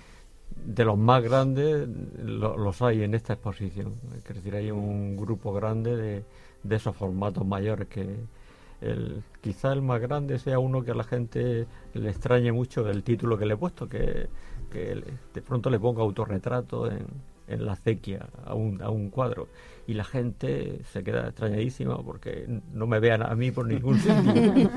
[0.85, 1.89] los más grandes
[2.25, 3.95] lo- los hay en esta exposición.
[4.29, 6.25] Es decir, hay un grupo grande de,
[6.63, 8.17] de esos formatos mayores que
[8.81, 13.03] el, quizá el más grande sea uno que a la gente le extrañe mucho del
[13.03, 14.29] título que le he puesto, que,
[15.35, 17.07] de pronto le ponga autorretrato en,
[17.47, 19.49] en la acequia a un, a un cuadro
[19.89, 24.13] y la gente se queda extrañadísima porque no me vean a mí por ningún sitio.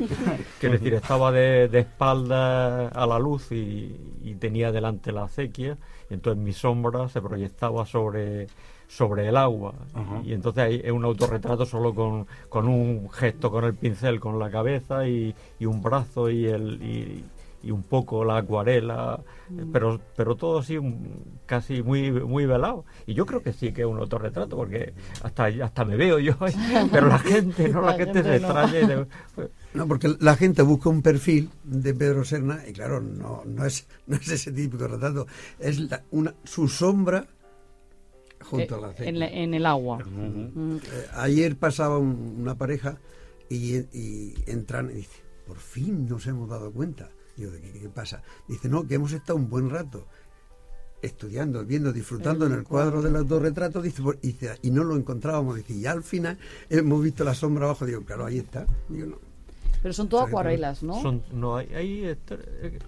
[0.60, 3.94] Quiero decir, estaba de, de espalda a la luz y,
[4.24, 5.78] y tenía delante la acequia,
[6.10, 8.48] y entonces mi sombra se proyectaba sobre,
[8.88, 9.74] sobre el agua.
[9.94, 10.22] Ajá.
[10.24, 14.40] Y entonces ahí es un autorretrato solo con, con un gesto con el pincel, con
[14.40, 17.26] la cabeza y, y un brazo y, el, y,
[17.64, 19.20] y un poco la acuarela,
[19.50, 19.72] Mm.
[19.72, 22.86] pero, pero todo así un- casi muy, muy velado.
[23.06, 24.94] Y yo creo que sí que es un autorretrato, porque
[25.24, 26.34] hasta, hasta me veo yo,
[26.92, 28.36] pero la gente, no, la, La gente, se no.
[28.36, 28.80] extraña.
[28.80, 29.08] y de-
[29.74, 33.88] No, porque la gente busca un perfil de Pedro Serna y claro, no, no, es,
[34.08, 35.28] no es ese típico retrato,
[35.60, 37.26] es la- una, su sombra
[38.42, 40.00] junto Eh, a la en, la- en el agua.
[40.00, 40.78] Mm.
[40.78, 40.82] Eh,
[41.16, 42.98] ayer pasaba un- una pareja
[43.50, 47.10] y, y entran y dice, por fin nos hemos dado cuenta.
[47.42, 48.22] Digo, ¿de qué, qué pasa?
[48.48, 50.06] Dice, no, que hemos estado un buen rato
[51.02, 55.56] estudiando, viendo, disfrutando en el cuadro del autorretrato, dice, por- dice, y no lo encontrábamos.
[55.56, 56.38] Dice, y al final
[56.70, 57.86] hemos visto la sombra abajo.
[57.86, 58.68] Digo, claro, ahí está.
[58.88, 59.18] Digo, no.
[59.82, 61.02] Pero son todas acuarelas, ¿no?
[61.02, 62.80] Son, no, hay, hay, este, eh,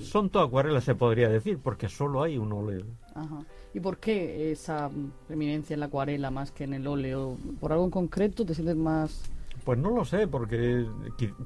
[0.00, 2.86] son todas acuarelas, se podría decir, porque solo hay un óleo.
[3.14, 3.44] Ajá.
[3.74, 4.90] ¿Y por qué esa
[5.26, 7.36] preeminencia en la acuarela más que en el óleo?
[7.60, 9.20] ¿Por algo en concreto te sientes más...?
[9.68, 10.86] Pues no lo sé, porque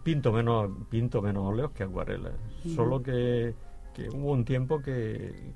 [0.05, 2.35] pinto menos, pinto menos óleos que acuarelas.
[2.77, 3.53] Solo que,
[3.93, 5.53] que hubo un tiempo que,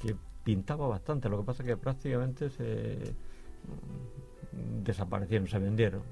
[0.00, 0.14] que
[0.44, 1.28] pintaba bastante.
[1.28, 3.12] Lo que pasa es que prácticamente se
[4.52, 6.02] mm, desaparecieron, se vendieron.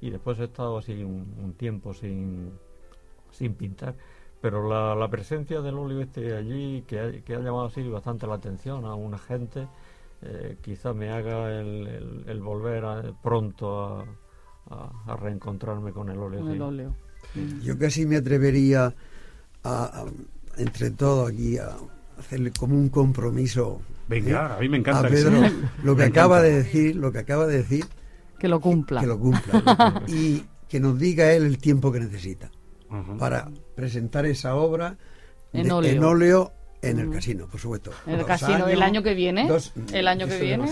[0.00, 2.50] Y, después he estado así un, un tiempo sin,
[3.30, 3.94] sin pintar.
[4.40, 8.26] Pero la, la presencia del óleo este allí, que ha, que ha llamado así bastante
[8.26, 9.68] la atención a una gente,
[10.22, 14.04] eh, quizá me haga el, el- el volver a- pronto a,
[14.70, 16.40] a- a reencontrarme con el óleo.
[16.40, 16.60] Con el sí.
[16.62, 16.94] óleo.
[17.62, 18.94] Yo casi me atrevería
[19.64, 20.04] a, a-
[20.56, 21.76] entre todos aquí a
[22.18, 23.80] hacerle como un compromiso.
[24.08, 25.28] Venga, a mí me encanta a eso.
[25.30, 25.48] Pedro,
[25.84, 26.42] lo que Me acaba encanta.
[26.42, 27.84] de decir, lo que acaba de decir,
[28.38, 29.00] Que lo cumpla.
[29.00, 32.50] que lo cumpla y que nos diga él el tiempo que necesita
[33.18, 34.96] para presentar esa obra
[35.52, 35.90] En de- óleo.
[35.92, 37.12] en óleo en el Mm.
[37.12, 37.90] casino, por supuesto.
[38.06, 39.48] En el Dos casino, ¿el año que viene?
[39.48, 40.68] dos- ¿El año que viene?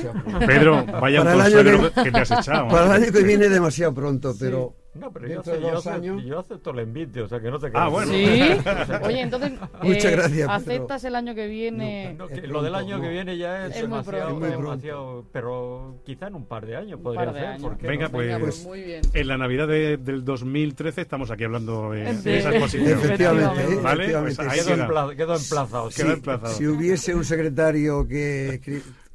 [0.46, 2.68] Pedro, vaya Para un el año que- que te has echado.
[2.70, 6.14] Para el año que viene demasiado pronto, pero No, pero yo, dentro de ace- yo
[6.14, 6.38] años...
[6.46, 7.90] acepto el envite, o sea que no te Ah, creas.
[7.90, 8.12] bueno.
[8.12, 9.02] ¿Sí?
[9.06, 10.48] Oye, entonces, Muchas eh, gracias.
[10.48, 12.14] ¿aceptas el año que viene?
[12.18, 14.46] No, que Es lo del año que viene ya es, Es muy demasiado, pronto.
[14.56, 17.44] Demasiado, pero quizá en un par de años Un podría de ser.
[17.46, 17.62] años.
[17.62, 18.10] ¿por qué Venga, no?
[18.12, 19.02] pues, Venga, pues muy bien.
[19.12, 22.98] en la Navidad de- del 2013 estamos aquí hablando eh, de, De- esa exposición.
[22.98, 23.78] Efectivamente, ¿eh?
[23.82, 24.18] ¿Vale?
[24.18, 24.86] Pues ahí Quedó, queda.
[24.88, 25.90] empla- quedó emplazado.
[25.90, 26.02] sí.
[26.02, 26.54] Quedó emplazado.
[26.54, 28.60] Si hubiese un secretario que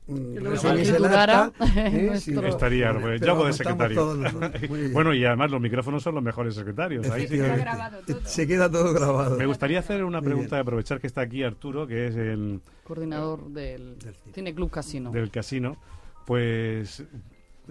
[0.08, 0.38] mm,
[1.76, 2.02] ¿eh?
[2.10, 4.18] nuestro- Estaría, pues, yo hago de secretario.
[4.94, 7.10] bueno, y además los micrófonos son los mejores secretarios.
[7.10, 8.20] Ahí que- grabado todo.
[8.26, 9.38] Se queda todo grabado.
[9.38, 13.98] Me gustaría hacer una pregunta, aprovechar que está aquí Arturo, que es el Coordinador del
[14.34, 15.12] Cine Club Casino.
[15.12, 15.78] del casino.
[16.26, 17.04] Pues,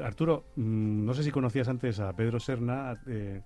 [0.03, 3.43] Arturo, mm, no sé si conocías antes a Pedro Serna, eh,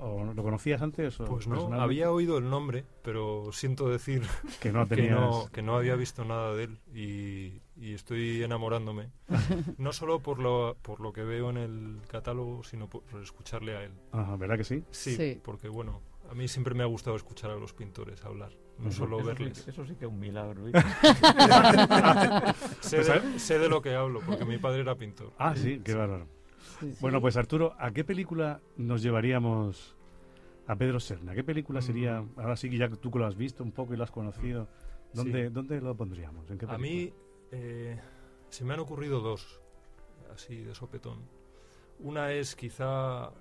[0.00, 1.18] ¿O lo conocías antes?
[1.18, 4.22] O Pues no, había oído el nombre, pero siento decir
[4.60, 8.42] Que no que, tenías- no, que no había visto nada de él y, y estoy
[8.42, 9.10] enamorándome.
[9.78, 13.84] no solo por lo, por lo que veo en el catálogo, sino por escucharle a
[13.84, 13.92] él.
[14.12, 14.84] Ajá, ¿verdad que sí?
[14.90, 15.40] Sí, Sí.
[15.44, 19.18] porque bueno, a mí siempre me ha gustado escuchar a los pintores hablar, no solo
[19.20, 19.66] Eso verles.
[19.68, 20.68] eso sí que es un milagro.
[20.68, 20.72] ¿eh?
[22.80, 25.32] sé, Pues, de, sé de lo que hablo, porque mi padre era pintor.
[25.38, 26.26] Ah, sí, qué bárbaro.
[26.80, 26.98] Sí, sí.
[27.00, 29.96] Bueno, pues Arturo, ¿a qué película nos llevaríamos
[30.66, 31.34] a Pedro Serna?
[31.34, 33.96] ¿Qué película sería, ahora sí que ya tú que lo has visto un poco y
[33.96, 34.68] lo has conocido,
[35.12, 35.52] ¿dónde, Sí.
[35.52, 36.48] ¿dónde lo pondríamos?
[36.50, 36.78] ¿En qué A película?
[36.78, 37.12] mí
[37.52, 38.00] eh,
[38.50, 39.60] se me han ocurrido dos,
[40.32, 41.20] así de sopetón.
[42.00, 43.32] Una es quizá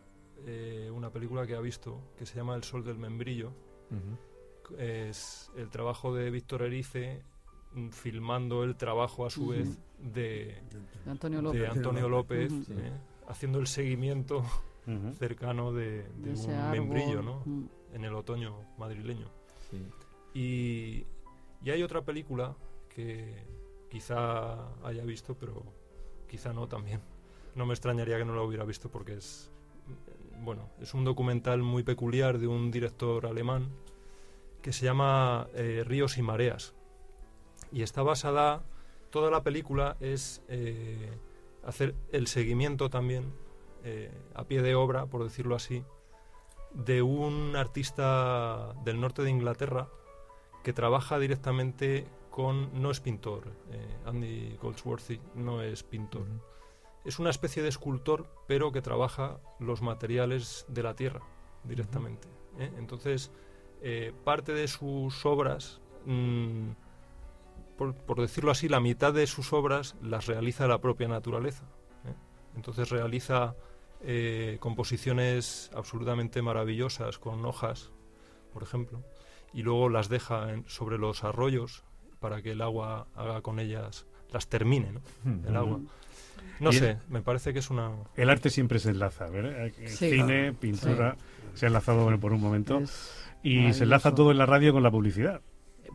[0.46, 3.52] eh, una película que ha visto que se llama El Sol del Membrillo.
[4.78, 7.24] Es el trabajo de Víctor Erice
[7.74, 10.62] mm, filmando el trabajo a su vez de,
[11.06, 11.70] De Antonio de López.
[11.72, 12.74] Antonio López, Ujú.
[12.74, 12.92] eh,
[13.30, 14.44] haciendo el seguimiento
[15.20, 16.80] cercano de, de De ese un árbol.
[16.80, 17.44] membrillo ¿no?
[17.94, 19.30] En el otoño madrileño.
[19.70, 19.86] Sí.
[20.34, 21.06] Y,
[21.66, 22.56] y hay otra película
[22.90, 23.44] que
[23.90, 25.64] quizá haya visto, pero
[26.28, 27.02] quizá no también.
[27.56, 29.50] No me extrañaría que no la hubiera visto porque es,
[30.44, 33.70] bueno, es un documental muy peculiar de un director alemán
[34.62, 36.76] que se llama eh, Ríos y Mareas.
[37.72, 38.64] Y está basada,
[39.10, 41.12] toda la película es eh,
[41.66, 43.34] hacer el seguimiento también,
[43.84, 45.84] eh, a pie de obra, por decirlo así,
[46.74, 49.88] de un artista del norte de Inglaterra
[50.64, 52.06] que trabaja directamente
[52.38, 56.28] con, no es pintor, eh, Andy Goldsworthy no es pintor,
[57.04, 61.22] es una especie de escultor, pero que trabaja los materiales de la tierra
[61.64, 62.28] directamente.
[62.60, 62.72] ¿eh?
[62.78, 63.32] Entonces,
[63.82, 66.70] eh, parte de sus obras, mm,
[67.76, 71.64] por, por decirlo así, la mitad de sus obras las realiza la propia naturaleza.
[72.06, 72.14] ¿eh?
[72.56, 73.56] Entonces realiza
[74.02, 77.90] eh, composiciones absolutamente maravillosas con hojas,
[78.54, 79.02] por ejemplo,
[79.54, 81.84] y luego las deja en- sobre los arroyos
[82.20, 85.02] para que el agua haga con ellas, las termine, ¿no?
[85.48, 85.80] El agua.
[86.60, 87.92] No Y el- sé, me parece que es una...
[88.16, 89.68] El arte siempre se enlaza, ¿verdad?
[89.68, 90.10] Eh, Sí.
[90.12, 91.16] Cine, pintura,
[91.54, 92.80] se ha enlazado bueno, por un momento.
[92.80, 95.42] Es Y se enlaza todo en la radio con la publicidad.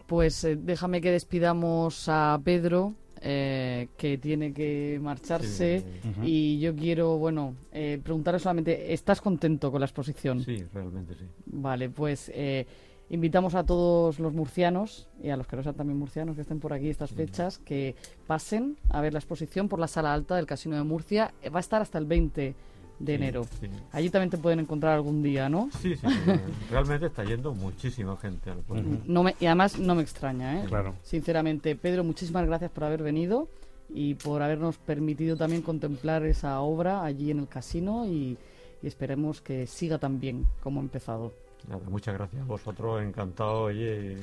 [0.07, 5.81] Pues eh, déjame que despidamos a Pedro, eh, que tiene que marcharse.
[5.81, 6.11] Sí.
[6.23, 10.43] Y yo quiero, bueno, eh, preguntarle solamente, ¿estás contento con la exposición?
[10.45, 11.25] Sí, realmente sí.
[11.47, 12.67] Vale, pues eh,
[13.13, 16.59] invitamos a todos los murcianos y a los que no sean también murcianos que estén
[16.59, 17.95] por aquí estas fechas que
[18.27, 21.33] pasen a ver la exposición por la sala alta del Casino de Murcia.
[21.43, 22.55] Eh, Va a estar hasta el 20
[22.99, 23.45] de enero.
[23.61, 23.69] sí.
[23.93, 25.69] Allí también te pueden encontrar algún día, ¿no?
[25.81, 26.31] Sí, sí, sí,
[26.71, 28.99] realmente está yendo muchísima gente al pueblo.
[29.07, 30.65] No me- y además no me extraña, ¿eh?
[30.67, 30.95] Claro.
[31.03, 33.49] Sinceramente, Pedro, muchísimas gracias por haber venido
[33.95, 38.39] y por habernos permitido también contemplar esa obra allí en el casino y,
[38.83, 41.33] y esperemos que siga tan bien como ha empezado.
[41.69, 44.17] Nada, muchas gracias a vosotros, encantado, oye,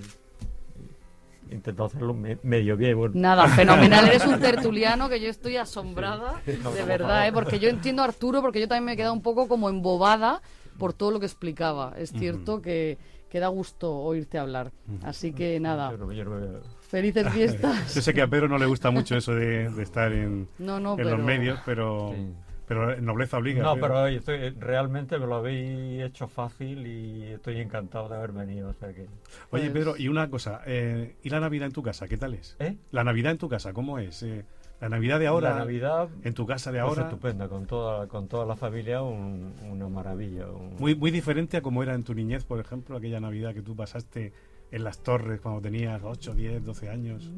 [1.52, 2.97] intentado hacerlo me- medio bien.
[2.97, 3.13] Bueno.
[3.17, 4.08] Nada, fenomenal.
[4.08, 7.28] Eres un tertuliano que yo estoy asombrada, No, de verdad.
[7.28, 7.32] ¿eh?
[7.34, 10.41] porque yo entiendo a Arturo, porque yo también me he quedado un poco como embobada
[10.78, 11.93] por todo lo que explicaba.
[11.97, 12.97] Es cierto que,
[13.30, 14.71] que da gusto oírte hablar.
[15.04, 17.93] Así que nada, Yo no me- yo no me- felices fiestas.
[17.95, 20.80] Yo sé que a Pedro no le gusta mucho eso de, de estar en, No,
[20.80, 22.34] no, en pero- los medios, pero, Sí.
[22.69, 23.63] Pero nobleza obliga.
[23.63, 23.88] No, Pedro.
[23.88, 28.69] pero oye, estoy- realmente me lo habéis hecho fácil y estoy encantado de haber venido.
[28.69, 29.10] O sea que, Oye,
[29.49, 32.08] Pues- Pedro, y una cosa, eh, ¿y la Navidad en tu casa?
[32.08, 32.55] ¿Qué tal es?
[32.60, 32.77] ¿Eh?
[32.91, 34.23] La Navidad en tu casa, ¿cómo es?
[34.23, 34.45] Eh,
[34.79, 38.08] la Navidad de ahora, la Navidad en tu casa de pues, ahora, estupenda, con toda,
[38.08, 40.47] con toda la familia, un- una maravilla.
[40.47, 43.62] un- muy, muy diferente a como era en tu niñez, por ejemplo, aquella Navidad que
[43.62, 44.32] tú pasaste
[44.71, 47.29] en las torres cuando tenías 8, 10, 12 años.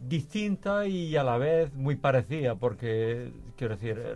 [0.00, 4.14] Distinta y a la vez muy parecida, porque quiero decir, eh,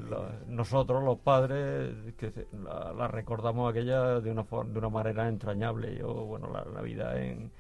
[0.49, 2.33] nosotros los padres que
[2.65, 5.97] la, la recordamos aquella de una for- de una manera entrañable.
[5.99, 7.51] Yo, bueno, la Navidad en,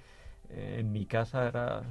[0.50, 1.82] en mi casa era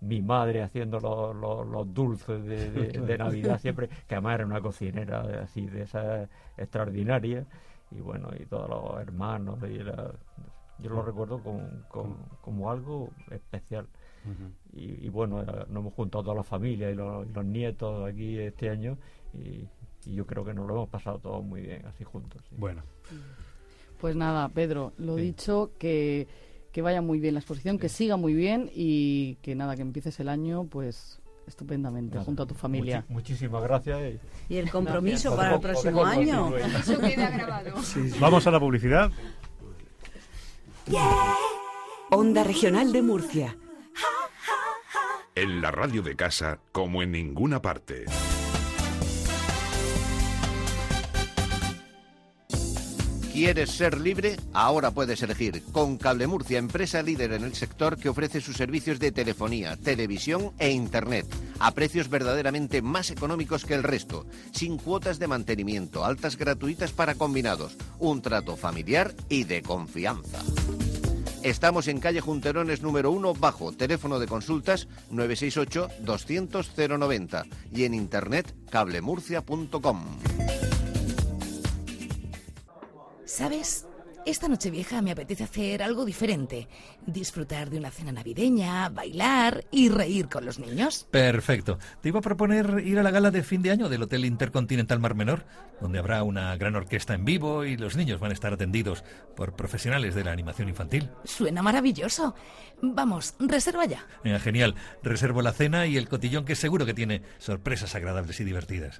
[0.00, 4.46] mi madre haciendo los, los- los dulces de, de- de Navidad siempre, que además era
[4.46, 7.44] una cocinera así de esa extraordinaria
[7.90, 13.86] y bueno, y todos los hermanos, y yo lo recuerdo con- con- como algo especial.
[14.76, 18.06] Y, y bueno, eh, nos hemos juntado toda la familia y los, y los nietos
[18.08, 18.98] aquí este año
[19.34, 19.64] y,
[20.04, 22.42] y yo creo que nos lo hemos pasado todos muy bien así juntos.
[22.48, 22.54] sí.
[22.58, 22.82] Bueno,
[24.00, 25.22] Pues nada, Pedro, lo Sí.
[25.22, 26.28] dicho, que,
[26.72, 30.20] que vaya muy bien la exposición, que siga muy bien y que nada, que empieces
[30.20, 33.04] el año pues estupendamente Nada, junto a tu familia.
[33.08, 34.14] muchi- muchísimas gracias.
[34.50, 35.36] y- el compromiso Gracias.
[35.36, 36.54] para el próximo año.
[36.56, 37.72] Eso queda grabado.
[38.20, 39.10] vamos a la publicidad.
[42.10, 43.56] Onda Regional de Murcia.
[45.36, 48.06] En la radio de casa como en ninguna parte.
[53.34, 54.36] ¿Quieres ser libre?
[54.54, 55.62] Ahora puedes elegir.
[55.72, 60.52] Con Cable Murcia, empresa líder en el sector que ofrece sus servicios de telefonía, televisión
[60.58, 61.26] e internet
[61.58, 67.14] a precios verdaderamente más económicos que el resto, sin cuotas de mantenimiento, altas gratuitas para
[67.14, 70.40] combinados, un trato familiar y de confianza.
[71.42, 77.94] Estamos en calle Junterones número 1 bajo, teléfono de consultas 968 200 090 y en
[77.94, 80.04] internet cablemurcia.com.
[83.24, 83.86] ¿Sabes?
[84.26, 86.66] Esta noche vieja me apetece hacer algo diferente.
[87.06, 91.06] Disfrutar de una cena navideña, bailar y reír con los niños.
[91.12, 91.78] Perfecto.
[92.02, 94.98] Te iba a proponer ir a la gala de fin de año del Hotel Intercontinental
[94.98, 95.46] Mar Menor,
[95.80, 99.04] donde habrá una gran orquesta en vivo y los niños van a estar atendidos
[99.36, 101.08] por profesionales de la animación infantil.
[101.22, 102.34] Suena maravilloso.
[102.82, 104.04] Vamos, reserva ya.
[104.24, 104.74] Venga, genial.
[105.04, 108.98] Reservo la cena y el cotillón que seguro que tiene sorpresas agradables y divertidas.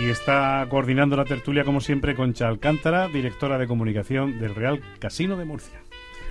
[0.00, 5.36] Y está coordinando la tertulia, como siempre, Concha Alcántara, directora de comunicación del Real Casino
[5.36, 5.78] de Murcia.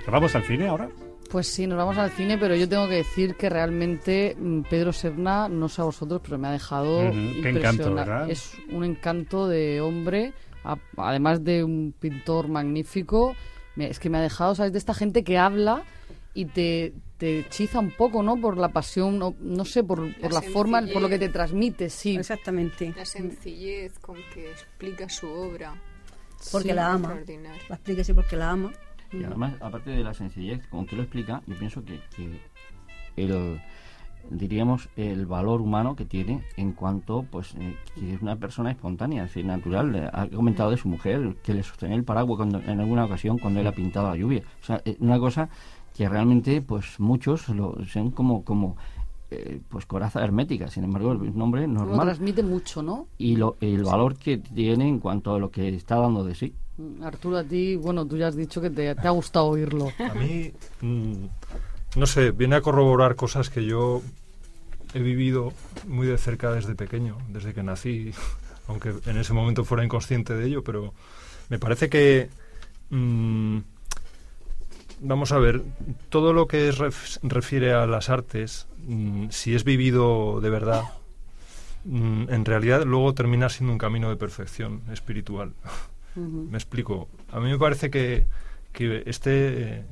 [0.07, 0.89] ¿Nos vamos al cine ahora?
[1.29, 4.91] Pues sí, nos vamos al cine, pero yo tengo que decir que realmente mm, Pedro
[4.91, 7.93] Serna, no sé a vosotros, pero me ha dejado Ujú, qué encanto.
[7.93, 8.27] ¿verdad?
[8.27, 10.33] Es un encanto de hombre,
[10.97, 13.35] además de un pintor magnífico.
[13.77, 14.71] Es que me ha dejado, ¿sabes?
[14.71, 15.83] De esta gente que habla
[16.33, 18.37] y te, te hechiza un poco, ¿no?
[18.37, 21.89] Por la pasión, no, no sé, por, por la, forma, por lo que te transmite,
[21.89, 22.15] sí.
[22.15, 22.93] Exactamente.
[22.95, 25.73] La sencillez con que explica su obra.
[26.51, 27.19] Porque Sí, la ama.
[27.69, 28.73] La explica así porque la ama.
[29.11, 32.39] Y además, aparte de la sencillez con que lo explica, yo pienso que, que
[33.15, 33.61] el
[34.29, 39.23] diríamos el valor humano que tiene en cuanto pues eh, que es una persona espontánea,
[39.23, 40.09] es decir, natural.
[40.13, 43.59] Ha comentado de su mujer que le sostenía el paraguas cuando, en alguna ocasión cuando
[43.59, 44.43] él ha pintado la lluvia.
[44.61, 45.49] O sea, eh, una cosa
[45.95, 48.75] que realmente pues muchos lo ven como como
[49.35, 50.67] eh, pues coraza hermética.
[50.67, 53.07] Sin embargo, el nombre Lo normal transmite mucho, ¿no?
[53.17, 56.53] y lo, el valor que tiene en cuanto a lo que está dando de sí.
[56.77, 59.89] Mm, Arturo, a ti, bueno, tú ya has dicho que te, te ha gustado oírlo.
[59.99, 60.51] A mí,
[60.81, 61.25] mm,
[61.95, 64.01] no sé, viene a corroborar cosas que yo
[64.93, 65.53] he vivido
[65.87, 68.11] muy de cerca desde pequeño, desde que nací,
[68.67, 70.93] aunque en ese momento fuera inconsciente de ello, pero
[71.49, 72.29] me parece que,
[72.89, 73.57] mm,
[75.01, 75.61] vamos a ver,
[76.09, 80.83] todo lo que es ref- refiere a las artes, mm, si es vivido de verdad,
[81.85, 85.53] mm, en realidad luego termina siendo un camino de perfección espiritual.
[86.51, 87.09] Me explico.
[87.31, 88.25] A mí me parece que,
[88.71, 89.83] que este,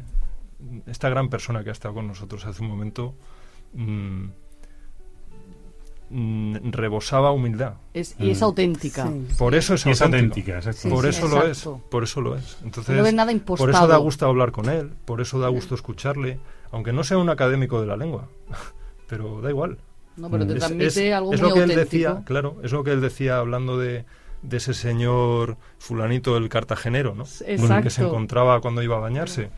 [0.88, 3.16] esta gran persona que ha estado con nosotros hace un momento
[3.74, 4.26] mm,
[6.09, 7.74] mm, rebosaba humildad.
[7.93, 9.07] Es- y es auténtica.
[9.07, 9.28] Sí.
[9.38, 10.89] Por eso es Y es auténtica, exacto.
[10.89, 11.76] Por Sí, eso sí, lo exacto.
[11.84, 11.89] es.
[11.89, 12.57] Por eso lo es.
[12.64, 14.91] Entonces, No ves nada por eso da gusto hablar con él.
[15.05, 16.39] Por eso da gusto escucharle,
[16.72, 18.28] aunque no sea un académico de la lengua.
[19.07, 19.78] Pero da igual.
[20.18, 22.72] No, pero te Es- transmite es- algo es muy lo que él decía, claro, es
[22.74, 24.03] lo que él decía hablando de,
[24.41, 27.24] de ese señor fulanito el cartagenero, ¿no?
[27.24, 28.07] Con el que se exacto.
[28.09, 29.49] encontraba cuando iba a bañarse,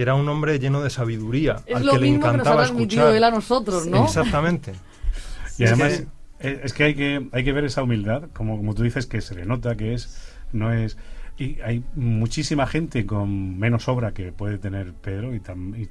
[0.00, 2.34] que era un hombre lleno de sabiduría, Es al lo que le mismo que nos
[2.36, 3.14] encantaba escuchar.
[3.14, 4.02] él a nosotros, ¿no?
[4.04, 4.72] Exactamente.
[5.58, 6.06] Y Es además,
[6.38, 9.04] que- eh, es que hay que hay que ver esa humildad, como, como tú dices,
[9.06, 10.96] que se le nota que es, no es.
[11.36, 15.90] Y hay muchísima gente con menos obra que puede tener Pedro y, tam- y,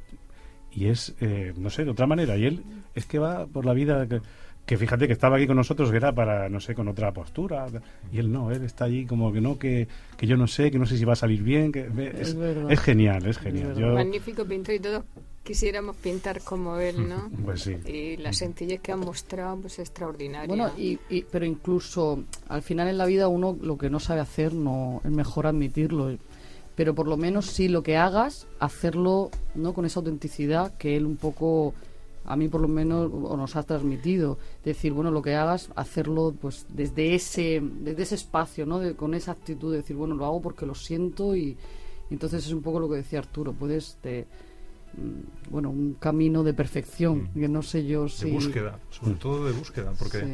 [0.71, 2.35] y es, eh, no sé, de otra manera.
[2.35, 2.63] Y él
[2.95, 4.07] es que va por la vida.
[4.07, 4.21] Que,
[4.69, 7.65] que fíjate que estaba aquí con nosotros, que era para, no sé, con otra postura.
[8.11, 10.77] Y él no, él está allí como que no, que, que yo no sé, que
[10.77, 11.71] no sé si va a salir bien.
[11.71, 12.37] Que, es, Es
[12.69, 13.75] es genial, es genial.
[13.75, 15.03] Yo- Magnífico pintor y todos
[15.43, 17.31] quisiéramos pintar como él, ¿no?
[17.45, 17.77] Pues sí.
[17.87, 20.47] Y la sencillez que ha mostrado, pues extraordinaria.
[20.47, 24.19] Bueno, y, y- pero incluso al final en la vida uno lo que no sabe
[24.21, 26.15] hacer no es mejor admitirlo.
[26.75, 31.07] Pero por lo menos sí lo que hagas, hacerlo no con esa autenticidad que él
[31.07, 31.73] un poco
[32.25, 34.37] a mí por lo menos o nos ha transmitido.
[34.63, 38.79] Decir, bueno, lo que hagas, hacerlo pues desde ese desde ese espacio, ¿no?
[38.79, 41.57] De- con esa actitud de decir, bueno, lo hago porque lo siento y,
[42.11, 44.25] Entonces es un poco lo que decía Arturo, puedes de,
[44.97, 49.45] mm, bueno, un camino de perfección, que no sé yo si De búsqueda, sobre todo
[49.45, 50.25] de búsqueda, porque, Sí.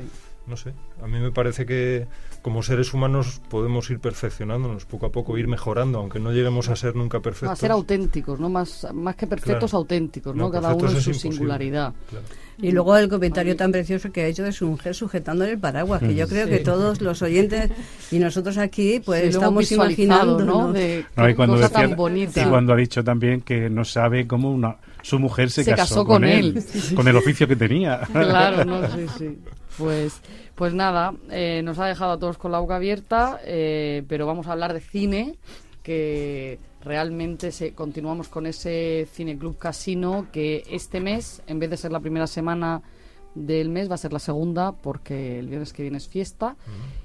[0.48, 2.08] No sé, a mí me parece que
[2.42, 6.76] como seres humanos podemos ir perfeccionándonos poco a poco, ir mejorando, aunque no lleguemos a
[6.76, 7.50] ser nunca perfectos.
[7.52, 9.78] a ser auténticos, no más más que perfectos Claro.
[9.80, 10.44] auténticos, ¿no?
[10.46, 11.20] No, Cada uno en su imposible.
[11.36, 11.94] singularidad.
[12.58, 16.00] Y luego el comentario tan precioso que ha hecho de su mujer sujetándole el paraguas,
[16.02, 16.30] que yo Mm.
[16.30, 16.52] creo Sí.
[16.52, 17.72] que todos los oyentes
[18.12, 20.72] y nosotros aquí pues Sí, estamos imaginando ¿no?
[20.72, 22.42] De No, y cuando cosa decía- tan bonita.
[22.42, 26.06] y cuando ha dicho también que no sabe cómo una su mujer se, Se casó
[26.06, 26.64] con él.
[26.68, 26.96] Sí, sí.
[26.96, 28.00] con el oficio que tenía.
[28.12, 29.38] Claro, no, sí, sí.
[29.78, 30.22] Pues,
[30.56, 34.48] pues nada, eh, nos ha dejado a todos con la boca abierta, eh, pero vamos
[34.48, 35.38] a hablar de cine,
[35.84, 41.92] que realmente se, continuamos con ese Cineclub Casino, que este mes, en vez de ser
[41.92, 42.82] la primera semana
[43.34, 46.56] del mes, va a ser la segunda, porque el viernes que viene es fiesta.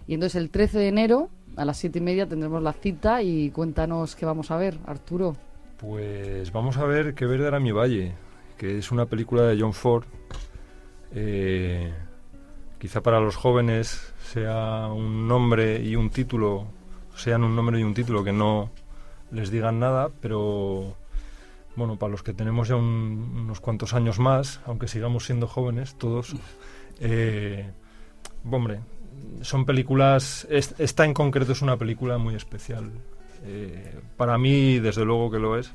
[0.06, 3.50] Y entonces el 13 de enero, a las siete y media, tendremos la cita y
[3.50, 5.36] cuéntanos qué vamos a ver, Arturo.
[5.78, 8.12] Pues vamos a ver qué verde era mi valle,
[8.56, 10.04] que es una película de John Ford.
[11.12, 11.92] Eh,
[12.80, 16.66] quizá para los jóvenes sea un nombre y un título,
[17.14, 18.70] sean un nombre y un título que no
[19.30, 20.96] les digan nada, pero
[21.76, 25.94] bueno, para los que tenemos ya un- unos cuantos años más, aunque sigamos siendo jóvenes
[25.98, 26.34] todos,
[27.00, 27.70] eh,
[28.50, 28.80] hombre,
[29.42, 32.90] son películas, es- esta en concreto es una película muy especial.
[33.44, 35.72] Eh, para mí, desde luego que lo es.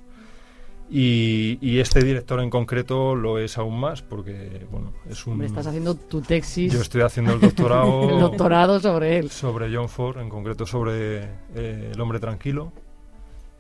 [0.90, 5.34] Y, y este director en concreto lo es aún más, porque, bueno, es un...
[5.34, 6.72] Hombre, estás haciendo tu tesis.
[6.72, 8.10] Yo estoy haciendo el doctorado...
[8.10, 9.32] El doctorado sobre él.
[9.32, 11.24] Sobre John Ford, en concreto sobre
[11.56, 12.72] eh, El hombre tranquilo.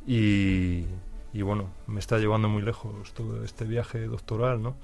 [0.05, 0.85] Y,
[1.33, 4.75] y bueno, me está llevando muy lejos todo este viaje doctoral, ¿no?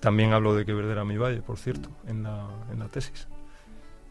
[0.00, 3.28] También hablo de que verde mi valle, por cierto, en la, en la tesis.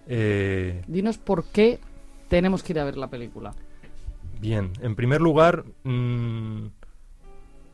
[0.08, 1.80] Eh, Dinos por qué
[2.30, 3.54] tenemos que ir a ver la película.
[4.40, 6.68] Bien, en primer lugar, mm,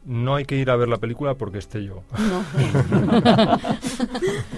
[0.06, 2.04] no hay que ir a ver la película porque esté yo.
[2.18, 2.44] No.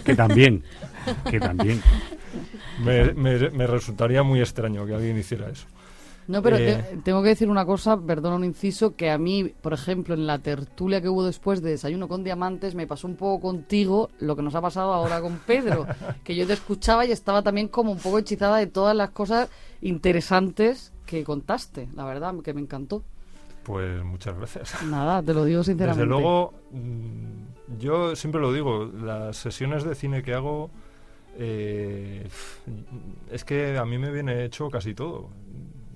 [0.03, 0.63] Que también,
[1.29, 1.81] que también.
[2.83, 5.65] Me, me- me resultaría muy extraño que alguien hiciera eso.
[6.27, 9.53] No, pero Eh, te- tengo que decir una cosa, perdona un inciso, que a mí,
[9.61, 13.15] por ejemplo, en la tertulia que hubo después de Desayuno con Diamantes, me pasó un
[13.15, 15.85] poco contigo lo que nos ha pasado ahora con Pedro,
[16.23, 19.49] que yo te escuchaba y estaba también como un poco hechizada de todas las cosas
[19.81, 23.03] interesantes que contaste, la verdad, que me encantó.
[23.65, 24.83] Pues muchas gracias.
[24.89, 26.03] Nada, te lo digo sinceramente.
[26.03, 30.69] Desde luego, mm, yo siempre lo digo, las sesiones de cine que hago,
[31.37, 32.27] eh,
[33.31, 35.29] es que a mí me viene hecho casi todo.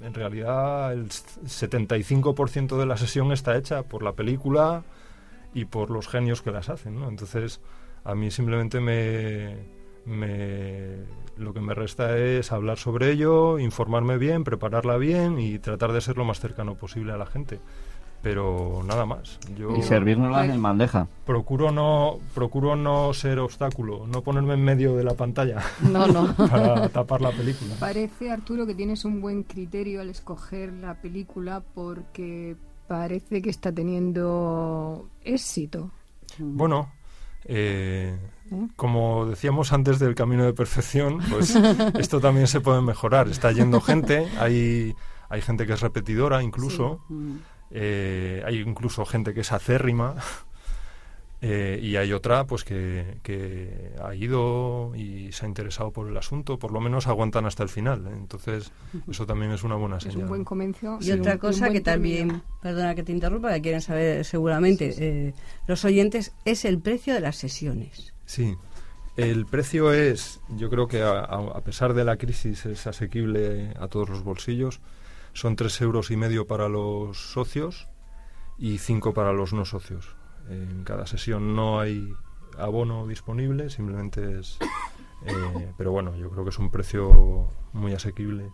[0.02, 4.84] En realidad, el 75% de la sesión está hecha por la película
[5.54, 7.08] y por los genios que las hacen, ¿no?
[7.08, 7.62] Entonces,
[8.04, 9.58] a mí simplemente me,
[10.06, 10.98] me-
[11.38, 16.02] lo que me resta es hablar sobre ello, informarme bien, prepararla bien y tratar de
[16.02, 17.60] ser lo más cercano posible a la gente.
[18.22, 19.40] Pero nada más.
[19.58, 21.08] Yo Y servirnoslas en bandeja.
[21.26, 26.36] Procuro no, procuro no ser obstáculo, no ponerme en medio de la pantalla No, no.
[26.50, 27.76] para tapar la película.
[27.80, 32.58] Parece, Arturo, que tienes un buen criterio al escoger la película porque
[32.90, 35.92] parece que está teniendo éxito.
[36.40, 36.92] Bueno,
[37.46, 38.18] eh,
[38.76, 41.56] como decíamos antes del camino de perfección, pues
[42.00, 43.28] esto también se puede mejorar.
[43.28, 44.96] Está yendo gente, hay,
[45.30, 47.04] hay gente que es repetidora incluso,
[47.72, 50.16] eh, hay incluso gente que es acérrima.
[51.42, 56.18] Eh, y hay otra pues que, que ha ido y se ha interesado por el
[56.18, 58.06] asunto, por lo menos aguantan hasta el final.
[58.08, 58.12] ¿eh?
[58.14, 58.72] Entonces,
[59.10, 60.24] eso también es una buena Es señal.
[60.24, 60.98] un buen comienzo.
[61.00, 62.46] Y sí, otra un cosa que también, término.
[62.62, 65.34] perdona que te interrumpa, que quieren saber seguramente eh,
[65.68, 68.14] los oyentes, es el precio de las sesiones.
[68.26, 68.56] Sí,
[69.16, 73.74] el precio es, yo creo que a, a- a pesar de la crisis es asequible
[73.80, 74.82] a todos los bolsillos.
[75.34, 77.88] Son tres euros y medio para los socios
[78.58, 80.16] y cinco para los no socios.
[80.50, 82.14] En cada sesión no hay
[82.58, 84.58] abono disponible, simplemente es...
[85.26, 88.50] eh, pero bueno, yo creo que es un precio muy asequible.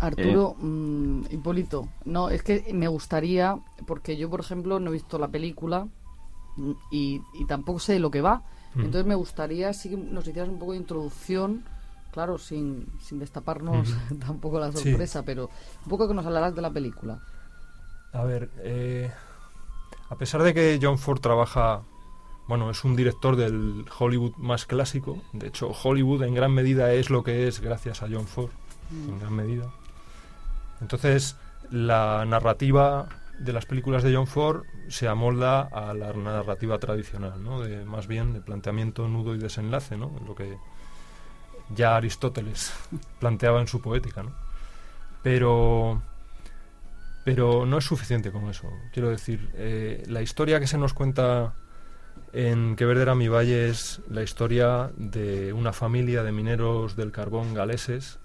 [0.00, 5.18] Arturo, mm, Hipólito, no, es que me gustaría, porque yo, por ejemplo, no he visto
[5.18, 5.88] la película
[6.56, 8.42] mm, y, y tampoco sé de lo que va.
[8.74, 8.80] Mm.
[8.80, 11.64] Entonces me gustaría sí que nos hicieras un poco de introducción,
[12.12, 13.92] claro, sin, sin destaparnos
[14.26, 14.90] tampoco la Sí.
[14.90, 15.50] sorpresa, pero
[15.84, 17.20] un poco que nos hablarás de la película.
[18.12, 19.10] A ver, eh,
[20.10, 21.82] a pesar de que John Ford trabaja,
[22.46, 27.10] bueno, es un director del Hollywood más clásico, de hecho Hollywood en gran medida es
[27.10, 28.50] lo que es gracias a John Ford,
[28.90, 29.70] en gran medida.
[30.80, 31.36] Entonces,
[31.70, 37.60] la narrativa de las películas de John Ford se amolda a la narrativa tradicional, ¿no?
[37.60, 40.12] De, más bien de planteamiento, nudo y desenlace, ¿no?
[40.26, 40.58] Lo que
[41.74, 42.72] ya Aristóteles
[43.20, 44.32] planteaba en su poética, ¿no?
[45.22, 46.02] Pero
[47.24, 48.70] Pero no es suficiente con eso.
[48.92, 51.54] Quiero decir, eh, la historia que se nos cuenta
[52.32, 57.12] en Que Verde era mi valle es la historia de una familia de mineros del
[57.12, 58.18] carbón galeses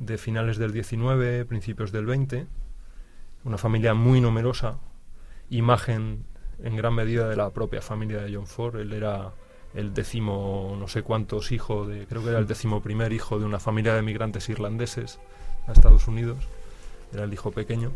[0.00, 2.46] de finales del 19, principios del 20,
[3.44, 4.78] una familia muy numerosa,
[5.50, 6.24] imagen
[6.62, 8.76] en gran medida de la propia familia de John Ford.
[8.76, 9.32] Él era
[9.74, 13.44] el décimo, no sé cuántos hijo de, creo que era el décimo primer hijo de
[13.44, 15.20] una familia de migrantes irlandeses
[15.66, 16.48] a Estados Unidos.
[17.12, 17.92] Era el hijo pequeño.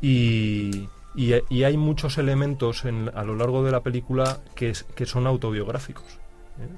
[0.00, 4.84] Y, y, y hay muchos elementos en- a lo largo de la película que, es-
[4.94, 6.04] que son autobiográficos.
[6.60, 6.68] ¿eh?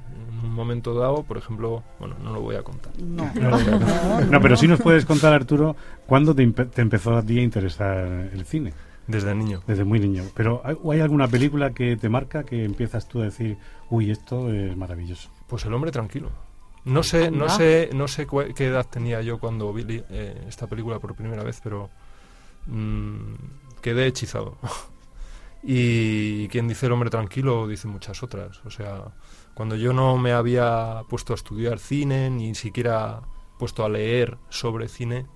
[0.41, 2.93] En un momento dado, por ejemplo, bueno, no lo voy a contar.
[3.01, 3.31] No.
[3.35, 4.27] lo voy a contar.
[4.27, 7.99] No, pero sí nos puedes contar, Arturo, cuándo te, empezó a ti a interesar
[8.33, 8.73] el cine.
[9.07, 9.61] Desde niño.
[9.67, 10.23] Desde muy niño.
[10.37, 13.59] Pero ¿hay, o hay alguna película que te marca que empiezas tú a decir,
[13.91, 15.31] uy, esto es maravilloso?
[15.49, 16.31] Pues El hombre tranquilo.
[16.85, 20.99] No sé, no sé, no sé qué edad tenía yo cuando vi eh, esta película
[21.01, 21.91] por primera vez, pero
[22.67, 23.35] mm,
[23.81, 24.57] quedé hechizado.
[25.63, 28.61] y quien dice El hombre tranquilo dice muchas otras.
[28.65, 29.13] O sea,
[29.55, 33.23] cuando yo no me había puesto a estudiar cine, ni siquiera
[33.59, 35.27] puesto a leer sobre cine,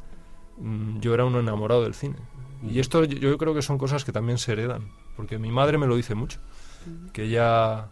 [0.58, 2.16] mm, yo era un enamorado del cine.
[2.62, 5.76] Y esto yo, yo creo que son cosas que también se heredan, porque mi madre
[5.76, 6.40] me lo dice mucho,
[7.12, 7.90] que ella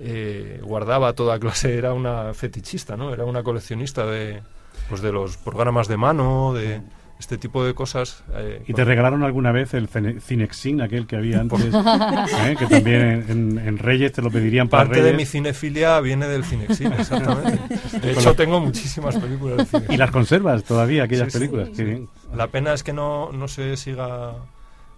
[0.00, 3.12] eh, guardaba toda clase, era una fetichista, ¿no?
[3.12, 4.42] Era una coleccionista de,
[4.88, 6.82] pues de los programas de mano, de
[7.18, 8.22] este tipo de cosas.
[8.34, 11.64] eh, ¿Y te regalaron alguna vez el cine- Cinexin, aquel que había antes?
[11.64, 12.56] ¿eh?
[12.58, 16.44] Que también en, en- Reyes te lo pedirían para Parte de mi cinefilia viene del
[16.44, 17.58] Cinexin, exactamente.
[18.00, 19.92] De hecho, tengo muchísimas películas del Cinexin.
[19.94, 21.68] ¿Y las conservas todavía, aquellas Sí, películas?
[21.68, 21.74] sí.
[21.76, 22.08] Qué bien.
[22.34, 24.34] La pena es que no, no se siga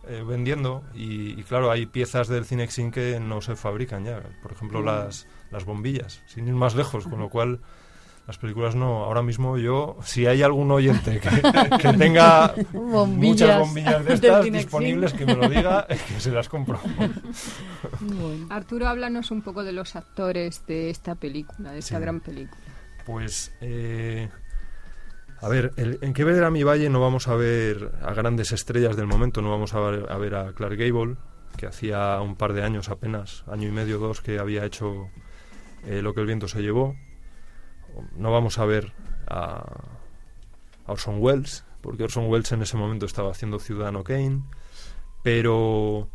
[0.08, 4.20] eh, vendiendo y, y, claro, hay piezas del Cinexin que no se fabrican ya.
[4.42, 7.60] Por ejemplo, las, las bombillas, sin ir más lejos, con lo cual
[8.26, 9.04] las películas no.
[9.04, 11.28] Ahora mismo yo, si hay algún oyente que,
[11.78, 16.48] que tenga Bombillas muchas bombillas de estas disponibles, que me lo diga, que se las
[16.48, 16.78] compro.
[18.50, 22.00] Arturo, háblanos un poco de los actores de esta película, de esta Sí.
[22.02, 22.60] gran película.
[23.06, 24.28] Pues, eh,
[25.40, 28.52] a ver, el- en qué ver a mi valle no vamos a ver a grandes
[28.52, 31.16] estrellas del momento, no vamos a ver a, ver a Clark Gable,
[31.56, 35.08] que hacía un par de años apenas, año y medio, dos, que había hecho
[35.86, 36.94] eh, lo que el viento se llevó.
[38.16, 38.92] No vamos a ver
[39.26, 39.64] a,
[40.86, 44.42] a Orson Welles, porque Orson Welles en ese momento estaba haciendo Ciudadano Kane,
[45.22, 46.08] pero,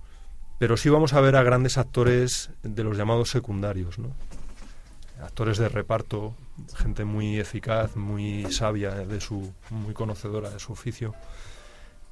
[0.59, 4.11] pero sí vamos a ver a grandes actores de los llamados secundarios, ¿no?
[5.21, 6.35] actores de reparto,
[6.75, 11.13] gente muy eficaz, muy sabia de su, muy conocedora de su oficio.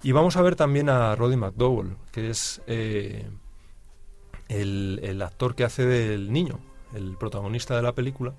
[0.02, 3.30] Y vamos a ver también a Roddy McDowell, que es eh,
[4.50, 6.60] el, el actor que hace del niño,
[6.94, 8.34] el protagonista de la película.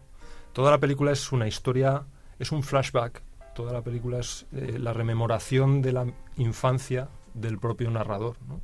[0.54, 2.06] Toda la película es una historia,
[2.38, 3.22] es un flashback.
[3.56, 8.36] Toda la película es eh, la rememoración de la infancia del propio narrador.
[8.46, 8.60] ¿no?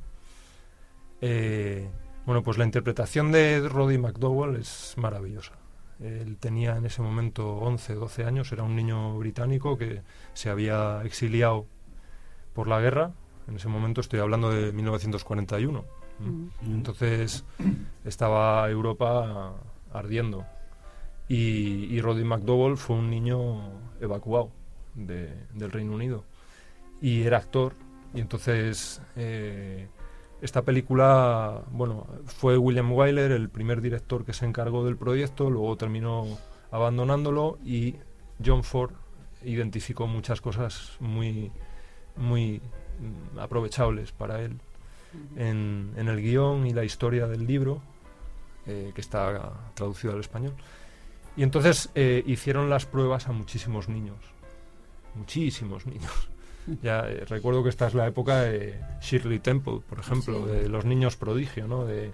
[1.19, 1.89] Eh,
[2.25, 5.51] bueno, pues la interpretación de Roddy McDowell es maravillosa.
[5.99, 10.01] Él tenía en ese momento 11, 12 años, era un niño británico que
[10.33, 11.67] se había exiliado
[12.53, 13.11] por la guerra.
[13.49, 15.83] En ese momento estoy hablando de 1941.
[16.21, 16.29] ¿m?
[16.29, 16.49] Mm.
[16.73, 17.43] Entonces
[18.05, 19.55] estaba Europa
[19.91, 20.45] ardiendo.
[21.33, 23.61] Y, y Roddy McDowell fue un niño
[24.01, 24.49] evacuado
[24.95, 26.25] de- del Reino Unido.
[27.01, 27.73] Y era actor.
[28.13, 29.87] Y entonces eh,
[30.41, 35.77] esta película, bueno, fue William Wyler el primer director que se encargó del proyecto, luego
[35.77, 36.25] terminó
[36.71, 37.95] abandonándolo y
[38.45, 38.91] John Ford
[39.43, 41.51] identificó muchas cosas muy,
[42.17, 42.61] muy
[42.99, 44.57] mm, aprovechables para él
[45.37, 47.81] en, en el guion y la historia del libro,
[48.67, 50.53] eh, que está traducido al español.
[51.41, 54.19] Y entonces eh, hicieron las pruebas a muchísimos niños,
[55.15, 56.11] muchísimos niños.
[56.83, 60.51] Ya eh, recuerdo que esta es la época de Shirley Temple, por ejemplo, Sí.
[60.51, 61.85] de los niños prodigio, ¿no?
[61.85, 62.11] De,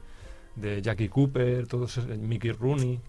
[0.56, 3.02] de Jackie Cooper, todos Mickey Rooney.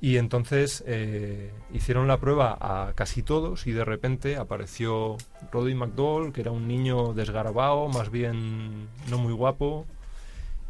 [0.00, 5.18] Y entonces eh, hicieron la prueba a casi todos y de repente apareció
[5.52, 9.84] Roddy McDowell, que era un niño desgarbado, más bien no muy guapo,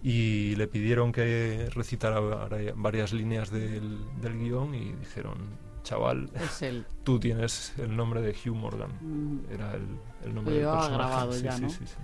[0.02, 5.34] y le pidieron que recitara vari- varias líneas del, del guion y dijeron,
[5.82, 6.30] chaval,
[7.04, 8.90] tú tienes el nombre de Hugh Morgan.
[9.00, 9.38] Mm.
[9.52, 9.74] Era
[10.24, 11.08] el, nombre del llevaba personaje.
[11.10, 11.70] grabado Sí, ya, sí, ¿no?
[11.70, 11.94] sí, sí.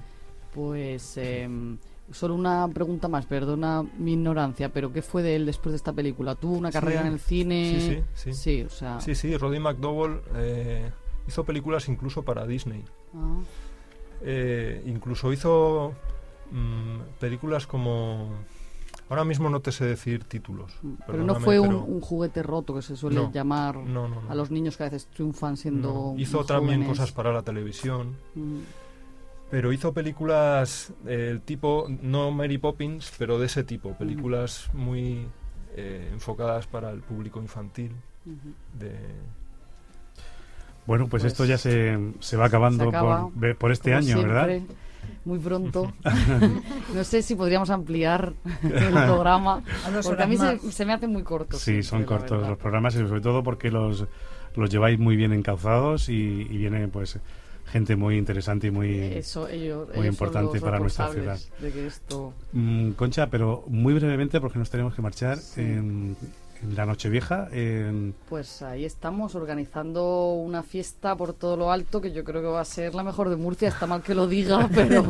[0.55, 1.77] Pues em,
[2.11, 5.93] solo una pregunta más, perdona mi ignorancia, pero ¿qué fue de él después de esta
[5.93, 6.35] película?
[6.35, 7.79] ¿Tuvo una carrera en el cine?
[8.15, 8.63] Sí, sí, sí.
[8.63, 9.01] o sea...
[9.01, 10.91] Sí, sí, Roddy McDowell eh,
[11.29, 12.85] hizo películas incluso para Disney.
[13.15, 13.39] Ah.
[14.23, 15.93] Eh, incluso hizo
[16.53, 18.31] mm, películas como...
[19.09, 20.73] Ahora mismo no te sé decir títulos.
[21.07, 24.21] Pero no fue un, pero- un juguete roto que se suele No, llamar no, no,
[24.23, 24.31] no.
[24.31, 26.21] a los niños que a veces triunfan siendo No.
[26.21, 26.89] Hizo también jóvenes.
[26.99, 28.17] cosas para la televisión.
[28.35, 28.59] Mm.
[29.49, 35.29] Pero hizo películas del tipo, no Mary Poppins, pero de ese tipo, películas muy
[35.77, 37.93] eh, enfocadas para el público infantil.
[38.77, 38.91] de,
[40.85, 42.91] Bueno, pues, Pues esto ya se, se va acabando
[43.41, 44.49] Se por, este año, ¿verdad?
[45.25, 45.93] Muy pronto.
[46.95, 48.33] no sé si podríamos ampliar
[48.63, 49.63] el programa,
[50.03, 50.37] porque a mí
[50.71, 51.57] se, me hace muy corto.
[51.59, 54.07] Sí, son siempre, la cortos los programas y sobre todo porque los,
[54.55, 57.19] los lleváis muy bien encauzados y, y viene pues
[57.73, 61.39] gente muy interesante y muy, Eso, ellos- muy ellos son importante para nuestra ciudad.
[61.61, 62.33] de que esto...
[62.53, 66.17] Mm, Concha, pero muy brevemente porque nos tenemos que marchar en,
[66.63, 67.49] en la Nochevieja.
[67.53, 72.49] En, Pues ahí estamos organizando una fiesta por todo lo alto que yo creo que
[72.49, 73.69] va a ser la mejor de Murcia.
[73.69, 75.05] Está mal que lo diga, pero.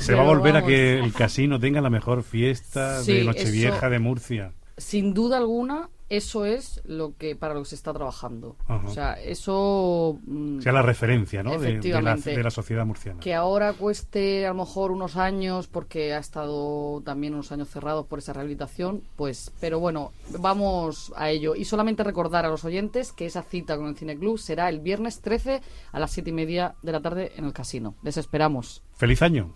[0.00, 3.76] se va a volver a que el casino tenga la mejor fiesta Sí, de Nochevieja
[3.78, 4.52] eso- de Murcia.
[4.76, 8.56] Sin duda alguna, eso es lo que para lo que se está trabajando.
[8.66, 8.86] Ajá.
[8.86, 10.18] O sea, eso.
[10.26, 11.52] mm, sea la referencia ¿no?
[11.52, 12.36] de, de la, Efectivamente.
[12.36, 13.20] de la sociedad murciana.
[13.20, 18.06] Que ahora cueste a lo mejor unos años, porque ha estado también unos años cerrados
[18.06, 21.54] por esa rehabilitación, pues, pero bueno, vamos a ello.
[21.54, 25.20] Y solamente recordar a los oyentes que esa cita con el Cineclub será el viernes
[25.20, 27.94] 13 a las 7 y media de la tarde en el casino.
[28.02, 28.82] Les esperamos.
[28.94, 29.52] Feliz año.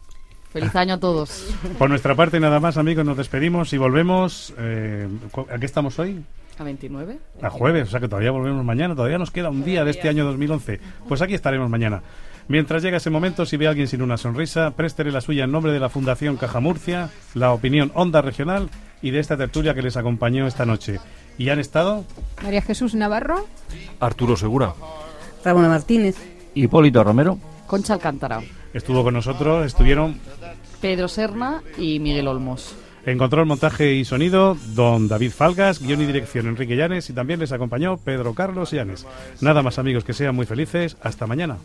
[0.51, 1.55] Feliz año a todos.
[1.79, 4.55] Por nuestra parte, nada más, amigos, nos despedimos y volvemos.
[4.57, 5.07] eh,
[5.53, 6.25] ¿A qué estamos hoy?
[6.59, 7.19] ¿A 29?
[7.41, 10.09] A jueves, o sea que todavía volvemos mañana, todavía nos queda un día de este
[10.09, 10.81] año 2011.
[11.09, 12.03] Pues aquí estaremos mañana.
[12.49, 15.53] Mientras llega ese momento, si ve a alguien sin una sonrisa, préstele la suya en
[15.53, 18.71] nombre de la Fundación Caja Murcia, la opinión Onda Regional
[19.03, 20.99] y de esta tertulia que les acompañó esta noche.
[21.37, 22.05] ¿Y han estado?
[22.43, 23.47] María Jesús Navarro.
[24.01, 24.75] Arturo Segura.
[25.45, 26.17] Ramona Martínez.
[26.55, 27.39] Hipólito Romero.
[27.69, 28.41] Concha Alcántara.
[28.73, 30.19] Estuvo con nosotros, estuvieron
[30.81, 32.75] Pedro Serna y Miguel Olmos.
[33.11, 37.41] En control, montaje y sonido, don David Falgas, guion y dirección Enrique Llanes y también
[37.41, 39.07] les acompañó Pedro Carlos Llanes.
[39.41, 40.97] Nada más amigos, que sean muy felices.
[41.03, 41.57] Hasta mañana.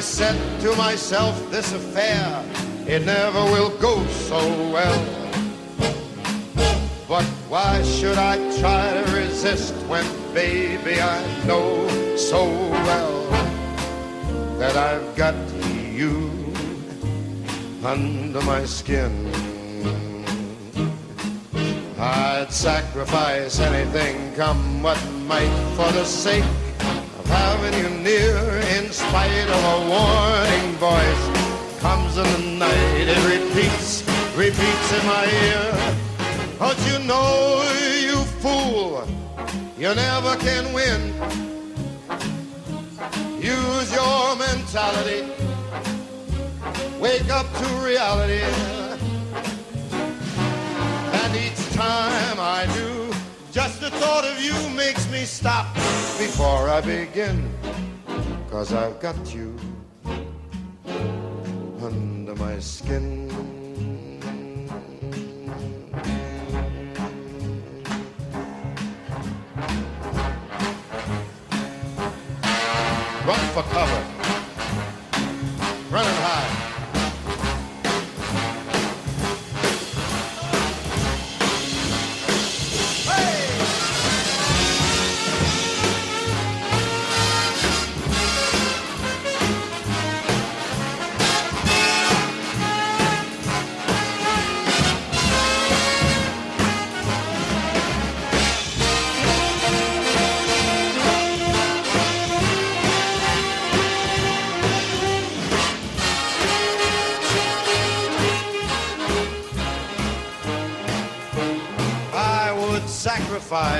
[0.00, 2.42] I said to myself, this affair,
[2.86, 4.38] it never will go so
[4.72, 5.19] well.
[7.10, 12.46] But why should I try to resist when, baby, I know so
[12.86, 13.26] well
[14.60, 15.34] that I've got
[15.90, 16.30] you
[17.84, 19.10] under my skin?
[21.98, 26.44] I'd sacrifice anything, come what might, for the sake
[27.18, 28.38] of having you near.
[28.78, 34.04] In spite of a warning voice, comes in the night, it repeats,
[34.36, 36.09] repeats in my ear.
[36.60, 37.62] Don't you know,
[38.02, 39.08] you fool,
[39.78, 41.14] you never can win.
[43.40, 45.26] Use your mentality,
[47.00, 48.44] wake up to reality.
[51.22, 53.10] And each time I do,
[53.52, 55.74] just the thought of you makes me stop
[56.18, 57.50] before I begin.
[58.50, 59.56] Cause I've got you
[61.80, 63.59] under my skin.
[73.62, 74.19] For cover.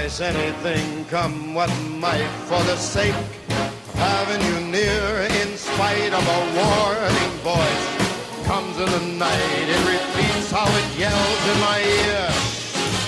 [0.08, 5.28] Sacrifice anything, come what might, for the sake of having you near.
[5.42, 11.42] In spite of a warning voice, comes in the night, it repeats how it yells
[11.52, 12.30] in my ear.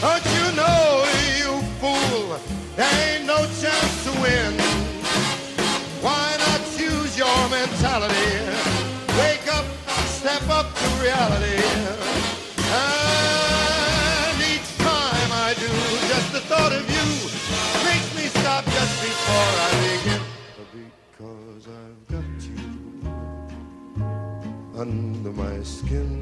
[0.01, 1.05] Don't you know,
[1.39, 2.39] you fool,
[2.77, 4.53] there ain't no chance to win.
[6.03, 8.33] Why not choose your mentality?
[9.19, 9.65] Wake up,
[10.07, 11.82] step up to reality.
[16.53, 17.07] Thought of you
[17.89, 20.23] makes me stop just before I begin.
[21.17, 22.65] Because I've got you
[24.83, 26.13] under my skin.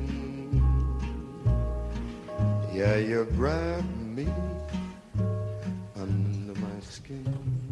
[2.73, 3.85] Yeah, you grab
[4.17, 4.29] me
[5.97, 7.70] under my skin.